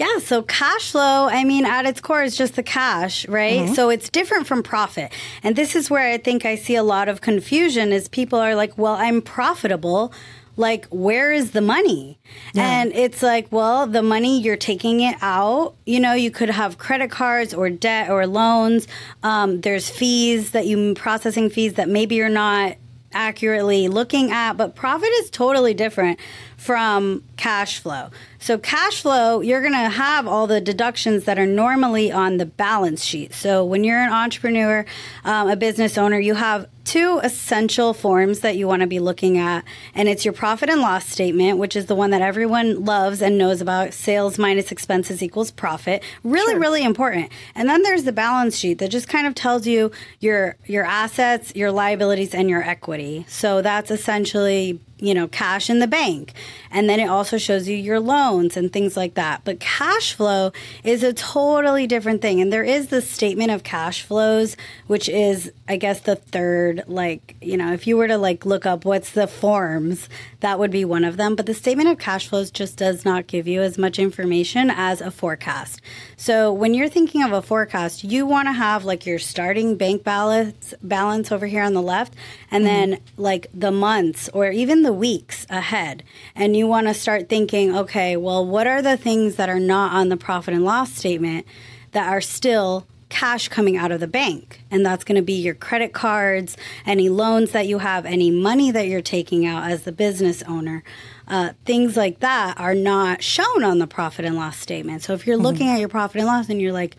Yeah, 0.00 0.18
so 0.18 0.40
cash 0.40 0.92
flow, 0.92 1.28
I 1.28 1.44
mean, 1.44 1.66
at 1.66 1.84
its 1.84 2.00
core 2.00 2.22
is 2.22 2.34
just 2.34 2.56
the 2.56 2.62
cash, 2.62 3.28
right? 3.28 3.60
Mm-hmm. 3.60 3.74
So 3.74 3.90
it's 3.90 4.08
different 4.08 4.46
from 4.46 4.62
profit. 4.62 5.12
And 5.42 5.54
this 5.54 5.76
is 5.76 5.90
where 5.90 6.10
I 6.10 6.16
think 6.16 6.46
I 6.46 6.54
see 6.54 6.74
a 6.74 6.82
lot 6.82 7.10
of 7.10 7.20
confusion 7.20 7.92
is 7.92 8.08
people 8.08 8.38
are 8.38 8.54
like, 8.54 8.78
well, 8.78 8.94
I'm 8.94 9.20
profitable. 9.20 10.14
Like, 10.56 10.86
where 10.86 11.34
is 11.34 11.50
the 11.50 11.60
money? 11.60 12.18
Yeah. 12.54 12.80
And 12.80 12.94
it's 12.94 13.22
like, 13.22 13.52
well, 13.52 13.86
the 13.86 14.02
money, 14.02 14.40
you're 14.40 14.56
taking 14.56 15.00
it 15.00 15.16
out. 15.20 15.74
You 15.84 16.00
know, 16.00 16.14
you 16.14 16.30
could 16.30 16.48
have 16.48 16.78
credit 16.78 17.10
cards 17.10 17.52
or 17.52 17.68
debt 17.68 18.10
or 18.10 18.26
loans. 18.26 18.88
Um, 19.22 19.60
there's 19.60 19.90
fees 19.90 20.52
that 20.52 20.66
you, 20.66 20.94
processing 20.94 21.50
fees 21.50 21.74
that 21.74 21.90
maybe 21.90 22.14
you're 22.14 22.30
not 22.30 22.78
accurately 23.12 23.88
looking 23.88 24.30
at, 24.30 24.54
but 24.54 24.74
profit 24.74 25.08
is 25.18 25.30
totally 25.30 25.74
different 25.74 26.18
from 26.60 27.24
cash 27.38 27.78
flow. 27.78 28.10
So, 28.38 28.58
cash 28.58 29.00
flow, 29.00 29.40
you're 29.40 29.62
going 29.62 29.72
to 29.72 29.88
have 29.88 30.26
all 30.26 30.46
the 30.46 30.60
deductions 30.60 31.24
that 31.24 31.38
are 31.38 31.46
normally 31.46 32.12
on 32.12 32.36
the 32.36 32.44
balance 32.44 33.02
sheet. 33.02 33.32
So, 33.32 33.64
when 33.64 33.82
you're 33.82 33.98
an 33.98 34.12
entrepreneur, 34.12 34.84
um, 35.24 35.48
a 35.48 35.56
business 35.56 35.96
owner, 35.96 36.20
you 36.20 36.34
have 36.34 36.68
two 36.84 37.18
essential 37.22 37.94
forms 37.94 38.40
that 38.40 38.56
you 38.56 38.66
want 38.66 38.80
to 38.80 38.86
be 38.86 39.00
looking 39.00 39.38
at, 39.38 39.64
and 39.94 40.06
it's 40.06 40.26
your 40.26 40.34
profit 40.34 40.68
and 40.68 40.82
loss 40.82 41.06
statement, 41.06 41.56
which 41.56 41.76
is 41.76 41.86
the 41.86 41.94
one 41.94 42.10
that 42.10 42.20
everyone 42.20 42.84
loves 42.84 43.22
and 43.22 43.38
knows 43.38 43.62
about. 43.62 43.94
Sales 43.94 44.38
minus 44.38 44.70
expenses 44.70 45.22
equals 45.22 45.50
profit. 45.50 46.02
Really, 46.24 46.52
sure. 46.52 46.60
really 46.60 46.84
important. 46.84 47.30
And 47.54 47.70
then 47.70 47.82
there's 47.82 48.04
the 48.04 48.12
balance 48.12 48.58
sheet 48.58 48.78
that 48.80 48.90
just 48.90 49.08
kind 49.08 49.26
of 49.26 49.34
tells 49.34 49.66
you 49.66 49.92
your 50.20 50.56
your 50.66 50.84
assets, 50.84 51.56
your 51.56 51.72
liabilities, 51.72 52.34
and 52.34 52.50
your 52.50 52.62
equity. 52.62 53.24
So 53.28 53.62
that's 53.62 53.90
essentially 53.90 54.78
you 55.00 55.14
know, 55.14 55.28
cash 55.28 55.70
in 55.70 55.78
the 55.78 55.86
bank. 55.86 56.32
And 56.70 56.88
then 56.88 57.00
it 57.00 57.08
also 57.08 57.38
shows 57.38 57.68
you 57.68 57.76
your 57.76 58.00
loans 58.00 58.56
and 58.56 58.72
things 58.72 58.96
like 58.96 59.14
that. 59.14 59.42
But 59.44 59.60
cash 59.60 60.14
flow 60.14 60.52
is 60.84 61.02
a 61.02 61.12
totally 61.12 61.86
different 61.86 62.22
thing. 62.22 62.40
And 62.40 62.52
there 62.52 62.64
is 62.64 62.88
the 62.88 63.02
statement 63.02 63.50
of 63.50 63.64
cash 63.64 64.02
flows, 64.02 64.56
which 64.86 65.08
is, 65.08 65.52
I 65.68 65.76
guess, 65.76 66.00
the 66.00 66.16
third, 66.16 66.84
like, 66.86 67.36
you 67.40 67.56
know, 67.56 67.72
if 67.72 67.86
you 67.86 67.96
were 67.96 68.08
to 68.08 68.18
like 68.18 68.44
look 68.44 68.66
up 68.66 68.84
what's 68.84 69.10
the 69.12 69.26
forms, 69.26 70.08
that 70.40 70.58
would 70.58 70.70
be 70.70 70.84
one 70.84 71.04
of 71.04 71.16
them. 71.16 71.36
But 71.36 71.46
the 71.46 71.54
statement 71.54 71.88
of 71.88 71.98
cash 71.98 72.28
flows 72.28 72.50
just 72.50 72.76
does 72.76 73.04
not 73.04 73.26
give 73.26 73.46
you 73.46 73.62
as 73.62 73.78
much 73.78 73.98
information 73.98 74.70
as 74.70 75.00
a 75.00 75.10
forecast. 75.10 75.80
So 76.16 76.52
when 76.52 76.74
you're 76.74 76.88
thinking 76.88 77.22
of 77.22 77.32
a 77.32 77.42
forecast, 77.42 78.04
you 78.04 78.26
want 78.26 78.48
to 78.48 78.52
have 78.52 78.84
like 78.84 79.06
your 79.06 79.18
starting 79.18 79.76
bank 79.76 80.02
balance 80.02 80.74
balance 80.82 81.30
over 81.30 81.46
here 81.46 81.62
on 81.62 81.74
the 81.74 81.82
left, 81.82 82.14
and 82.50 82.64
mm-hmm. 82.64 82.90
then 82.90 83.00
like 83.16 83.46
the 83.54 83.70
months 83.70 84.28
or 84.34 84.50
even 84.50 84.82
the 84.82 84.92
weeks 84.92 85.46
ahead. 85.48 86.02
And 86.34 86.56
you 86.56 86.66
want 86.66 86.86
to 86.86 86.94
start 86.94 87.28
thinking, 87.28 87.76
okay, 87.76 88.16
well, 88.16 88.44
what 88.44 88.66
are 88.66 88.82
the 88.82 88.96
things 88.96 89.36
that 89.36 89.48
are 89.48 89.60
not 89.60 89.92
on 89.92 90.08
the 90.08 90.16
profit 90.16 90.54
and 90.54 90.64
loss 90.64 90.92
statement 90.92 91.46
that 91.92 92.08
are 92.08 92.20
still 92.20 92.86
cash 93.10 93.48
coming 93.48 93.76
out 93.76 93.92
of 93.92 94.00
the 94.00 94.06
bank. 94.06 94.62
And 94.70 94.86
that's 94.86 95.04
going 95.04 95.16
to 95.16 95.22
be 95.22 95.34
your 95.34 95.54
credit 95.54 95.92
cards, 95.92 96.56
any 96.86 97.10
loans 97.10 97.50
that 97.50 97.66
you 97.66 97.78
have, 97.78 98.06
any 98.06 98.30
money 98.30 98.70
that 98.70 98.86
you're 98.88 99.02
taking 99.02 99.44
out 99.44 99.70
as 99.70 99.82
the 99.82 99.92
business 99.92 100.42
owner 100.44 100.82
uh, 101.30 101.52
things 101.64 101.96
like 101.96 102.18
that 102.20 102.58
are 102.58 102.74
not 102.74 103.22
shown 103.22 103.62
on 103.62 103.78
the 103.78 103.86
profit 103.86 104.24
and 104.24 104.34
loss 104.34 104.58
statement. 104.58 105.02
So 105.02 105.12
if 105.14 105.26
you're 105.26 105.36
mm-hmm. 105.36 105.46
looking 105.46 105.68
at 105.68 105.78
your 105.78 105.88
profit 105.88 106.16
and 106.16 106.26
loss 106.26 106.48
and 106.48 106.60
you're 106.60 106.72
like, 106.72 106.96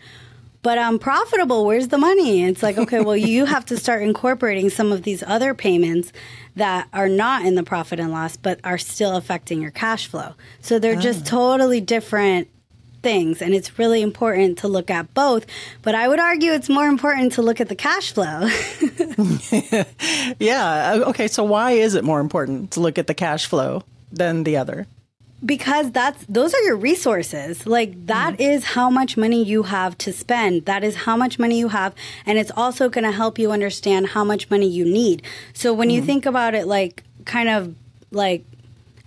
but 0.62 0.78
I'm 0.78 0.98
profitable, 0.98 1.66
where's 1.66 1.88
the 1.88 1.98
money? 1.98 2.44
It's 2.44 2.62
like, 2.62 2.78
okay, 2.78 3.00
well, 3.00 3.16
you 3.16 3.44
have 3.46 3.66
to 3.66 3.76
start 3.76 4.02
incorporating 4.02 4.70
some 4.70 4.90
of 4.90 5.02
these 5.02 5.22
other 5.22 5.52
payments 5.52 6.12
that 6.56 6.88
are 6.94 7.10
not 7.10 7.44
in 7.44 7.56
the 7.56 7.62
profit 7.62 8.00
and 8.00 8.10
loss, 8.10 8.36
but 8.38 8.58
are 8.64 8.78
still 8.78 9.16
affecting 9.16 9.60
your 9.60 9.70
cash 9.70 10.06
flow. 10.06 10.32
So 10.60 10.78
they're 10.78 10.96
oh. 10.96 11.00
just 11.00 11.26
totally 11.26 11.82
different 11.82 12.48
things 13.02 13.42
and 13.42 13.54
it's 13.54 13.78
really 13.78 14.02
important 14.02 14.58
to 14.58 14.68
look 14.68 14.90
at 14.90 15.12
both 15.14 15.46
but 15.82 15.94
i 15.94 16.06
would 16.08 16.20
argue 16.20 16.52
it's 16.52 16.68
more 16.68 16.86
important 16.86 17.32
to 17.32 17.42
look 17.42 17.60
at 17.60 17.68
the 17.68 17.74
cash 17.74 18.12
flow 18.12 18.48
yeah 20.38 21.02
okay 21.06 21.28
so 21.28 21.42
why 21.42 21.72
is 21.72 21.94
it 21.94 22.04
more 22.04 22.20
important 22.20 22.70
to 22.70 22.80
look 22.80 22.98
at 22.98 23.06
the 23.06 23.14
cash 23.14 23.46
flow 23.46 23.82
than 24.10 24.44
the 24.44 24.56
other 24.56 24.86
because 25.44 25.90
that's 25.90 26.24
those 26.26 26.54
are 26.54 26.62
your 26.62 26.76
resources 26.76 27.66
like 27.66 28.06
that 28.06 28.34
mm. 28.34 28.40
is 28.40 28.64
how 28.64 28.88
much 28.88 29.16
money 29.16 29.42
you 29.42 29.64
have 29.64 29.98
to 29.98 30.12
spend 30.12 30.64
that 30.66 30.84
is 30.84 30.94
how 30.94 31.16
much 31.16 31.38
money 31.38 31.58
you 31.58 31.68
have 31.68 31.94
and 32.24 32.38
it's 32.38 32.52
also 32.56 32.88
going 32.88 33.04
to 33.04 33.12
help 33.12 33.38
you 33.38 33.50
understand 33.50 34.08
how 34.08 34.22
much 34.22 34.48
money 34.50 34.68
you 34.68 34.84
need 34.84 35.22
so 35.52 35.72
when 35.72 35.88
mm. 35.88 35.94
you 35.94 36.00
mm-hmm. 36.00 36.06
think 36.06 36.26
about 36.26 36.54
it 36.54 36.66
like 36.66 37.02
kind 37.24 37.48
of 37.48 37.74
like 38.12 38.44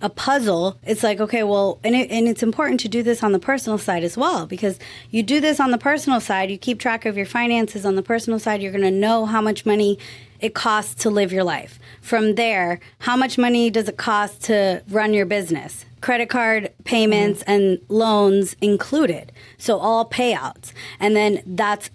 a 0.00 0.10
puzzle 0.10 0.78
it's 0.84 1.02
like 1.02 1.20
okay 1.20 1.42
well 1.42 1.78
and, 1.82 1.94
it, 1.94 2.10
and 2.10 2.28
it's 2.28 2.42
important 2.42 2.78
to 2.80 2.88
do 2.88 3.02
this 3.02 3.22
on 3.22 3.32
the 3.32 3.38
personal 3.38 3.78
side 3.78 4.04
as 4.04 4.16
well 4.16 4.46
because 4.46 4.78
you 5.10 5.22
do 5.22 5.40
this 5.40 5.58
on 5.58 5.70
the 5.70 5.78
personal 5.78 6.20
side 6.20 6.50
you 6.50 6.58
keep 6.58 6.78
track 6.78 7.06
of 7.06 7.16
your 7.16 7.26
finances 7.26 7.86
on 7.86 7.94
the 7.96 8.02
personal 8.02 8.38
side 8.38 8.60
you're 8.60 8.72
going 8.72 8.82
to 8.82 8.90
know 8.90 9.24
how 9.24 9.40
much 9.40 9.64
money 9.64 9.98
it 10.40 10.54
costs 10.54 11.02
to 11.02 11.10
live 11.10 11.32
your 11.32 11.44
life. 11.44 11.78
From 12.00 12.34
there, 12.34 12.80
how 13.00 13.16
much 13.16 13.38
money 13.38 13.70
does 13.70 13.88
it 13.88 13.96
cost 13.96 14.44
to 14.44 14.82
run 14.88 15.14
your 15.14 15.26
business? 15.26 15.84
Credit 16.00 16.28
card 16.28 16.72
payments 16.84 17.40
mm-hmm. 17.40 17.50
and 17.50 17.78
loans 17.88 18.56
included. 18.60 19.32
So 19.58 19.78
all 19.78 20.08
payouts. 20.08 20.72
And 21.00 21.16
then 21.16 21.42
that's 21.46 21.90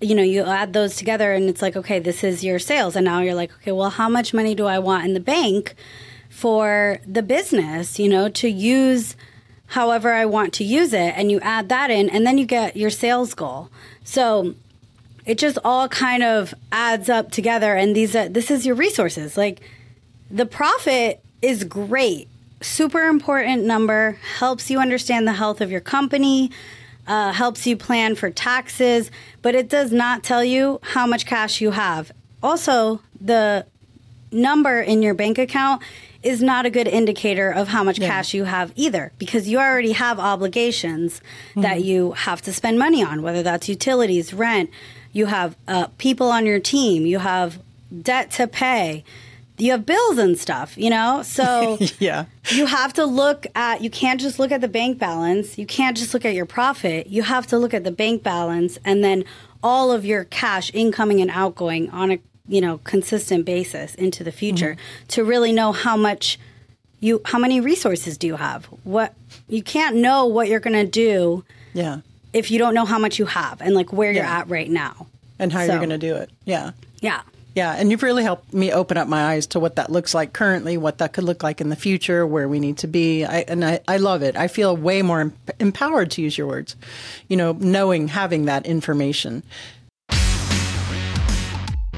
you 0.00 0.14
know, 0.14 0.22
you 0.22 0.44
add 0.44 0.74
those 0.74 0.94
together 0.94 1.32
and 1.32 1.48
it's 1.48 1.60
like, 1.60 1.74
okay, 1.74 1.98
this 1.98 2.22
is 2.22 2.44
your 2.44 2.60
sales. 2.60 2.94
And 2.94 3.04
now 3.04 3.18
you're 3.20 3.34
like, 3.34 3.52
okay, 3.54 3.72
well, 3.72 3.90
how 3.90 4.08
much 4.08 4.32
money 4.32 4.54
do 4.54 4.64
I 4.64 4.78
want 4.78 5.04
in 5.06 5.12
the 5.12 5.18
bank 5.18 5.74
for 6.38 6.98
the 7.04 7.22
business, 7.22 7.98
you 7.98 8.08
know, 8.08 8.28
to 8.28 8.48
use 8.48 9.16
however 9.66 10.12
I 10.12 10.24
want 10.24 10.52
to 10.54 10.64
use 10.64 10.92
it? 10.92 11.14
And 11.16 11.32
you 11.32 11.40
add 11.40 11.68
that 11.68 11.90
in 11.90 12.08
and 12.08 12.24
then 12.24 12.38
you 12.38 12.46
get 12.46 12.76
your 12.76 12.90
sales 12.90 13.34
goal. 13.34 13.70
So 14.04 14.54
it 15.26 15.36
just 15.36 15.58
all 15.64 15.88
kind 15.88 16.22
of 16.22 16.54
adds 16.70 17.08
up 17.08 17.32
together 17.32 17.74
and 17.74 17.94
these 17.94 18.16
uh, 18.16 18.28
this 18.30 18.50
is 18.50 18.64
your 18.64 18.74
resources 18.74 19.36
like 19.36 19.60
the 20.30 20.46
profit 20.46 21.22
is 21.42 21.64
great 21.64 22.26
super 22.62 23.02
important 23.02 23.64
number 23.64 24.18
helps 24.38 24.70
you 24.70 24.78
understand 24.78 25.28
the 25.28 25.34
health 25.34 25.60
of 25.60 25.70
your 25.70 25.82
company 25.82 26.50
uh, 27.06 27.30
helps 27.32 27.66
you 27.66 27.76
plan 27.76 28.14
for 28.14 28.30
taxes 28.30 29.10
but 29.42 29.54
it 29.54 29.68
does 29.68 29.92
not 29.92 30.22
tell 30.22 30.42
you 30.42 30.80
how 30.82 31.06
much 31.06 31.26
cash 31.26 31.60
you 31.60 31.72
have 31.72 32.10
also 32.42 33.02
the 33.20 33.66
number 34.32 34.80
in 34.80 35.02
your 35.02 35.14
bank 35.14 35.36
account 35.36 35.82
is 36.22 36.42
not 36.42 36.66
a 36.66 36.70
good 36.70 36.88
indicator 36.88 37.50
of 37.50 37.68
how 37.68 37.84
much 37.84 37.98
yeah. 37.98 38.08
cash 38.08 38.34
you 38.34 38.44
have 38.44 38.72
either 38.74 39.12
because 39.18 39.48
you 39.48 39.58
already 39.58 39.92
have 39.92 40.18
obligations 40.18 41.20
mm-hmm. 41.50 41.60
that 41.60 41.84
you 41.84 42.12
have 42.12 42.42
to 42.42 42.52
spend 42.52 42.78
money 42.78 43.02
on 43.02 43.22
whether 43.22 43.42
that's 43.42 43.68
utilities 43.68 44.34
rent 44.34 44.68
you 45.12 45.26
have 45.26 45.56
uh, 45.66 45.88
people 45.98 46.30
on 46.30 46.46
your 46.46 46.60
team, 46.60 47.06
you 47.06 47.18
have 47.18 47.60
debt 48.02 48.30
to 48.32 48.46
pay, 48.46 49.04
you 49.56 49.72
have 49.72 49.84
bills 49.84 50.18
and 50.18 50.38
stuff, 50.38 50.76
you 50.76 50.90
know? 50.90 51.22
So 51.22 51.78
yeah. 51.98 52.26
you 52.52 52.66
have 52.66 52.92
to 52.94 53.04
look 53.04 53.46
at 53.54 53.82
you 53.82 53.90
can't 53.90 54.20
just 54.20 54.38
look 54.38 54.52
at 54.52 54.60
the 54.60 54.68
bank 54.68 54.98
balance, 54.98 55.58
you 55.58 55.66
can't 55.66 55.96
just 55.96 56.14
look 56.14 56.24
at 56.24 56.34
your 56.34 56.46
profit. 56.46 57.08
You 57.08 57.22
have 57.22 57.46
to 57.48 57.58
look 57.58 57.74
at 57.74 57.84
the 57.84 57.90
bank 57.90 58.22
balance 58.22 58.78
and 58.84 59.02
then 59.02 59.24
all 59.62 59.90
of 59.90 60.04
your 60.04 60.24
cash 60.24 60.70
incoming 60.72 61.20
and 61.20 61.30
outgoing 61.30 61.90
on 61.90 62.12
a, 62.12 62.20
you 62.48 62.60
know, 62.60 62.78
consistent 62.84 63.44
basis 63.44 63.94
into 63.94 64.24
the 64.24 64.32
future 64.32 64.72
mm-hmm. 64.72 65.06
to 65.08 65.24
really 65.24 65.52
know 65.52 65.72
how 65.72 65.96
much 65.96 66.38
you 67.00 67.20
how 67.24 67.38
many 67.38 67.60
resources 67.60 68.18
do 68.18 68.26
you 68.26 68.36
have? 68.36 68.64
What 68.84 69.14
you 69.48 69.62
can't 69.62 69.96
know 69.96 70.26
what 70.26 70.48
you're 70.48 70.60
going 70.60 70.84
to 70.84 70.90
do. 70.90 71.44
Yeah 71.74 72.00
if 72.32 72.50
you 72.50 72.58
don't 72.58 72.74
know 72.74 72.84
how 72.84 72.98
much 72.98 73.18
you 73.18 73.26
have 73.26 73.60
and 73.60 73.74
like 73.74 73.92
where 73.92 74.12
you're 74.12 74.24
at 74.24 74.48
right 74.48 74.70
now 74.70 75.06
and 75.38 75.52
how 75.52 75.60
so, 75.60 75.72
you're 75.72 75.78
going 75.78 75.90
to 75.90 75.98
do 75.98 76.16
it. 76.16 76.30
Yeah. 76.44 76.72
Yeah. 77.00 77.22
Yeah, 77.54 77.74
and 77.76 77.90
you've 77.90 78.04
really 78.04 78.22
helped 78.22 78.54
me 78.54 78.70
open 78.70 78.96
up 78.96 79.08
my 79.08 79.32
eyes 79.32 79.48
to 79.48 79.58
what 79.58 79.76
that 79.76 79.90
looks 79.90 80.14
like 80.14 80.32
currently, 80.32 80.76
what 80.76 80.98
that 80.98 81.12
could 81.12 81.24
look 81.24 81.42
like 81.42 81.60
in 81.60 81.70
the 81.70 81.76
future, 81.76 82.24
where 82.24 82.46
we 82.46 82.60
need 82.60 82.78
to 82.78 82.86
be. 82.86 83.24
I, 83.24 83.38
and 83.48 83.64
I, 83.64 83.80
I 83.88 83.96
love 83.96 84.22
it. 84.22 84.36
I 84.36 84.46
feel 84.46 84.76
way 84.76 85.02
more 85.02 85.32
empowered 85.58 86.12
to 86.12 86.22
use 86.22 86.38
your 86.38 86.46
words, 86.46 86.76
you 87.26 87.36
know, 87.36 87.52
knowing, 87.52 88.06
having 88.06 88.44
that 88.44 88.64
information. 88.64 89.42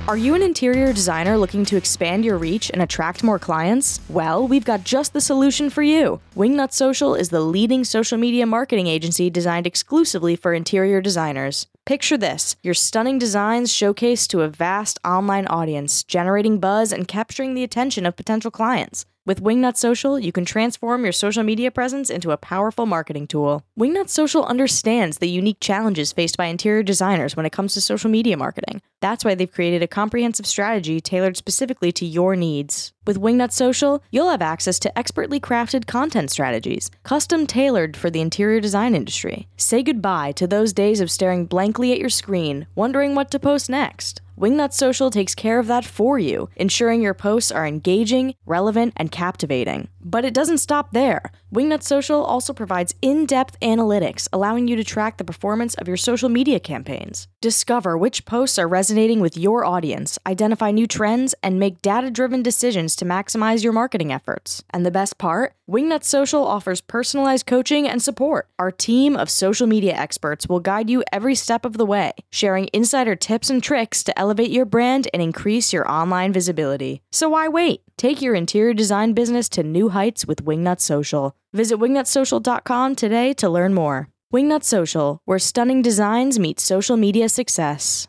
Are 0.09 0.17
you 0.17 0.35
an 0.35 0.43
interior 0.43 0.93
designer 0.93 1.37
looking 1.39 1.65
to 1.67 1.77
expand 1.77 2.25
your 2.25 2.37
reach 2.37 2.71
and 2.71 2.83
attract 2.83 3.23
more 3.23 3.39
clients? 3.39 4.01
Well, 4.09 4.49
we've 4.49 4.65
got 4.65 4.83
just 4.83 5.13
the 5.13 5.21
solution 5.21 5.71
for 5.71 5.83
you. 5.83 6.21
Wingnut 6.35 6.73
Social 6.73 7.15
is 7.15 7.29
the 7.29 7.41
leading 7.41 7.85
social 7.85 8.19
media 8.19 8.45
marketing 8.47 8.89
agency 8.89 9.31
designed 9.31 9.67
exclusively 9.67 10.35
for 10.35 10.53
interior 10.53 11.01
designers. 11.01 11.67
Picture 11.87 12.17
this 12.17 12.57
your 12.63 12.75
stunning 12.75 13.19
designs 13.19 13.73
showcased 13.73 14.29
to 14.29 14.41
a 14.41 14.49
vast 14.49 14.99
online 15.05 15.47
audience, 15.47 16.03
generating 16.03 16.59
buzz 16.59 16.93
and 16.93 17.07
capturing 17.07 17.55
the 17.55 17.65
attention 17.65 18.05
of 18.05 18.17
potential 18.17 18.51
clients. 18.51 19.07
With 19.27 19.43
Wingnut 19.43 19.77
Social, 19.77 20.19
you 20.19 20.33
can 20.33 20.47
transform 20.47 21.05
your 21.05 21.13
social 21.13 21.43
media 21.43 21.71
presence 21.71 22.09
into 22.09 22.31
a 22.31 22.39
powerful 22.39 22.87
marketing 22.87 23.27
tool. 23.27 23.63
Wingnut 23.79 24.09
Social 24.09 24.47
understands 24.47 25.19
the 25.19 25.29
unique 25.29 25.61
challenges 25.61 26.11
faced 26.11 26.39
by 26.39 26.47
interior 26.47 26.83
designers 26.83 27.37
when 27.37 27.45
it 27.45 27.53
comes 27.53 27.75
to 27.75 27.83
social 27.83 28.11
media 28.11 28.39
marketing. 28.39 28.81
That's 29.01 29.23
why 29.23 29.35
they've 29.35 29.51
created 29.51 29.83
a 29.83 29.87
comprehensive 29.87 30.47
strategy 30.47 31.03
tailored 31.03 31.37
specifically 31.37 31.93
to 31.93 32.07
your 32.07 32.35
needs. 32.35 32.95
With 33.07 33.21
Wingnut 33.21 33.53
Social, 33.53 34.03
you'll 34.11 34.31
have 34.31 34.41
access 34.41 34.79
to 34.81 34.99
expertly 34.99 35.39
crafted 35.39 35.87
content 35.87 36.31
strategies, 36.31 36.91
custom 37.03 37.47
tailored 37.47 37.99
for 37.99 38.09
the 38.09 38.23
interior 38.23 38.61
design 38.61 38.95
industry. 38.95 39.49
Say 39.59 39.83
goodbye 39.83 40.33
to 40.33 40.47
those 40.47 40.73
days 40.73 41.01
of 41.03 41.11
staring 41.11 41.45
blankly 41.45 41.93
at 41.93 41.99
your 41.99 42.09
screen, 42.09 42.67
wondering 42.75 43.15
what 43.15 43.31
to 43.33 43.39
post 43.39 43.69
next. 43.69 44.23
Wingnut 44.41 44.73
Social 44.73 45.11
takes 45.11 45.35
care 45.35 45.59
of 45.59 45.67
that 45.67 45.85
for 45.85 46.19
you, 46.19 46.49
ensuring 46.57 47.03
your 47.03 47.13
posts 47.13 47.53
are 47.53 47.67
engaging, 47.67 48.35
relevant, 48.47 48.95
and 48.97 49.13
captivating. 49.13 49.89
But 50.03 50.25
it 50.25 50.35
doesn't 50.35 50.59
stop 50.59 50.93
there. 50.93 51.31
Wingnut 51.55 51.83
Social 51.83 52.25
also 52.25 52.53
provides 52.53 52.95
in 53.03 53.27
depth 53.27 53.59
analytics, 53.61 54.29
allowing 54.33 54.69
you 54.69 54.77
to 54.77 54.85
track 54.85 55.17
the 55.17 55.25
performance 55.25 55.75
of 55.75 55.89
your 55.89 55.97
social 55.97 56.29
media 56.29 56.61
campaigns. 56.61 57.29
Discover 57.41 57.99
which 57.99 58.25
posts 58.25 58.59
are 58.59 58.69
resonating 58.69 59.21
with 59.21 59.37
your 59.37 59.65
audience, 59.65 60.19
identify 60.27 60.71
new 60.71 60.87
trends, 60.87 61.35
and 61.43 61.59
make 61.59 61.83
data 61.83 62.11
driven 62.11 62.43
decisions 62.43 62.95
to 62.97 63.05
maximize 63.05 63.65
your 63.65 63.73
marketing 63.73 64.13
efforts. 64.13 64.63
And 64.71 64.87
the 64.87 64.91
best 64.91 65.19
part? 65.19 65.55
Wingnut 65.69 66.05
Social 66.05 66.45
offers 66.45 66.81
personalized 66.81 67.47
coaching 67.47 67.89
and 67.89 68.03
support. 68.03 68.49
Our 68.59 68.71
team 68.71 69.17
of 69.17 69.31
social 69.31 69.67
media 69.67 69.95
experts 69.95 70.49
will 70.49 70.61
guide 70.61 70.91
you 70.91 71.05
every 71.13 71.35
step 71.35 71.65
of 71.65 71.77
the 71.77 71.87
way, 71.87 72.13
sharing 72.31 72.69
insider 72.73 73.15
tips 73.17 73.51
and 73.51 73.63
tricks 73.63 74.03
to 74.05 74.19
elevate 74.19 74.51
your 74.51 74.65
brand 74.65 75.09
and 75.13 75.23
increase 75.23 75.73
your 75.73 75.89
online 75.91 76.33
visibility. 76.33 77.03
So 77.13 77.29
why 77.31 77.49
wait? 77.49 77.83
Take 78.01 78.23
your 78.23 78.35
interior 78.35 78.73
design 78.73 79.13
business 79.13 79.47
to 79.51 79.63
new 79.63 79.91
heights 79.91 80.25
with 80.25 80.43
Wingnut 80.43 80.81
Social. 80.81 81.37
Visit 81.53 81.79
wingnutsocial.com 81.79 82.95
today 82.95 83.35
to 83.35 83.51
learn 83.51 83.75
more. 83.75 84.09
Wingnut 84.33 84.65
Social, 84.65 85.21
where 85.27 85.39
stunning 85.39 85.83
designs 85.83 86.39
meet 86.39 86.61
social 86.61 86.97
media 86.97 87.29
success. 87.29 88.09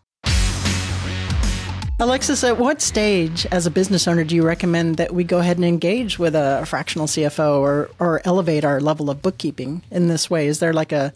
Alexis, 2.00 2.42
at 2.46 2.58
what 2.58 2.82
stage 2.82 3.46
as 3.52 3.66
a 3.66 3.70
business 3.70 4.08
owner 4.08 4.24
do 4.24 4.34
you 4.34 4.44
recommend 4.44 4.96
that 4.96 5.14
we 5.14 5.26
go 5.26 5.40
ahead 5.40 5.58
and 5.58 5.66
engage 5.66 6.18
with 6.18 6.36
a 6.36 6.64
fractional 6.66 7.08
CFO 7.08 7.60
or, 7.60 7.90
or 8.00 8.22
elevate 8.24 8.64
our 8.64 8.80
level 8.80 9.10
of 9.10 9.22
bookkeeping 9.22 9.84
in 9.92 10.08
this 10.08 10.30
way? 10.30 10.48
Is 10.48 10.60
there 10.60 10.72
like 10.72 10.94
a 10.94 11.14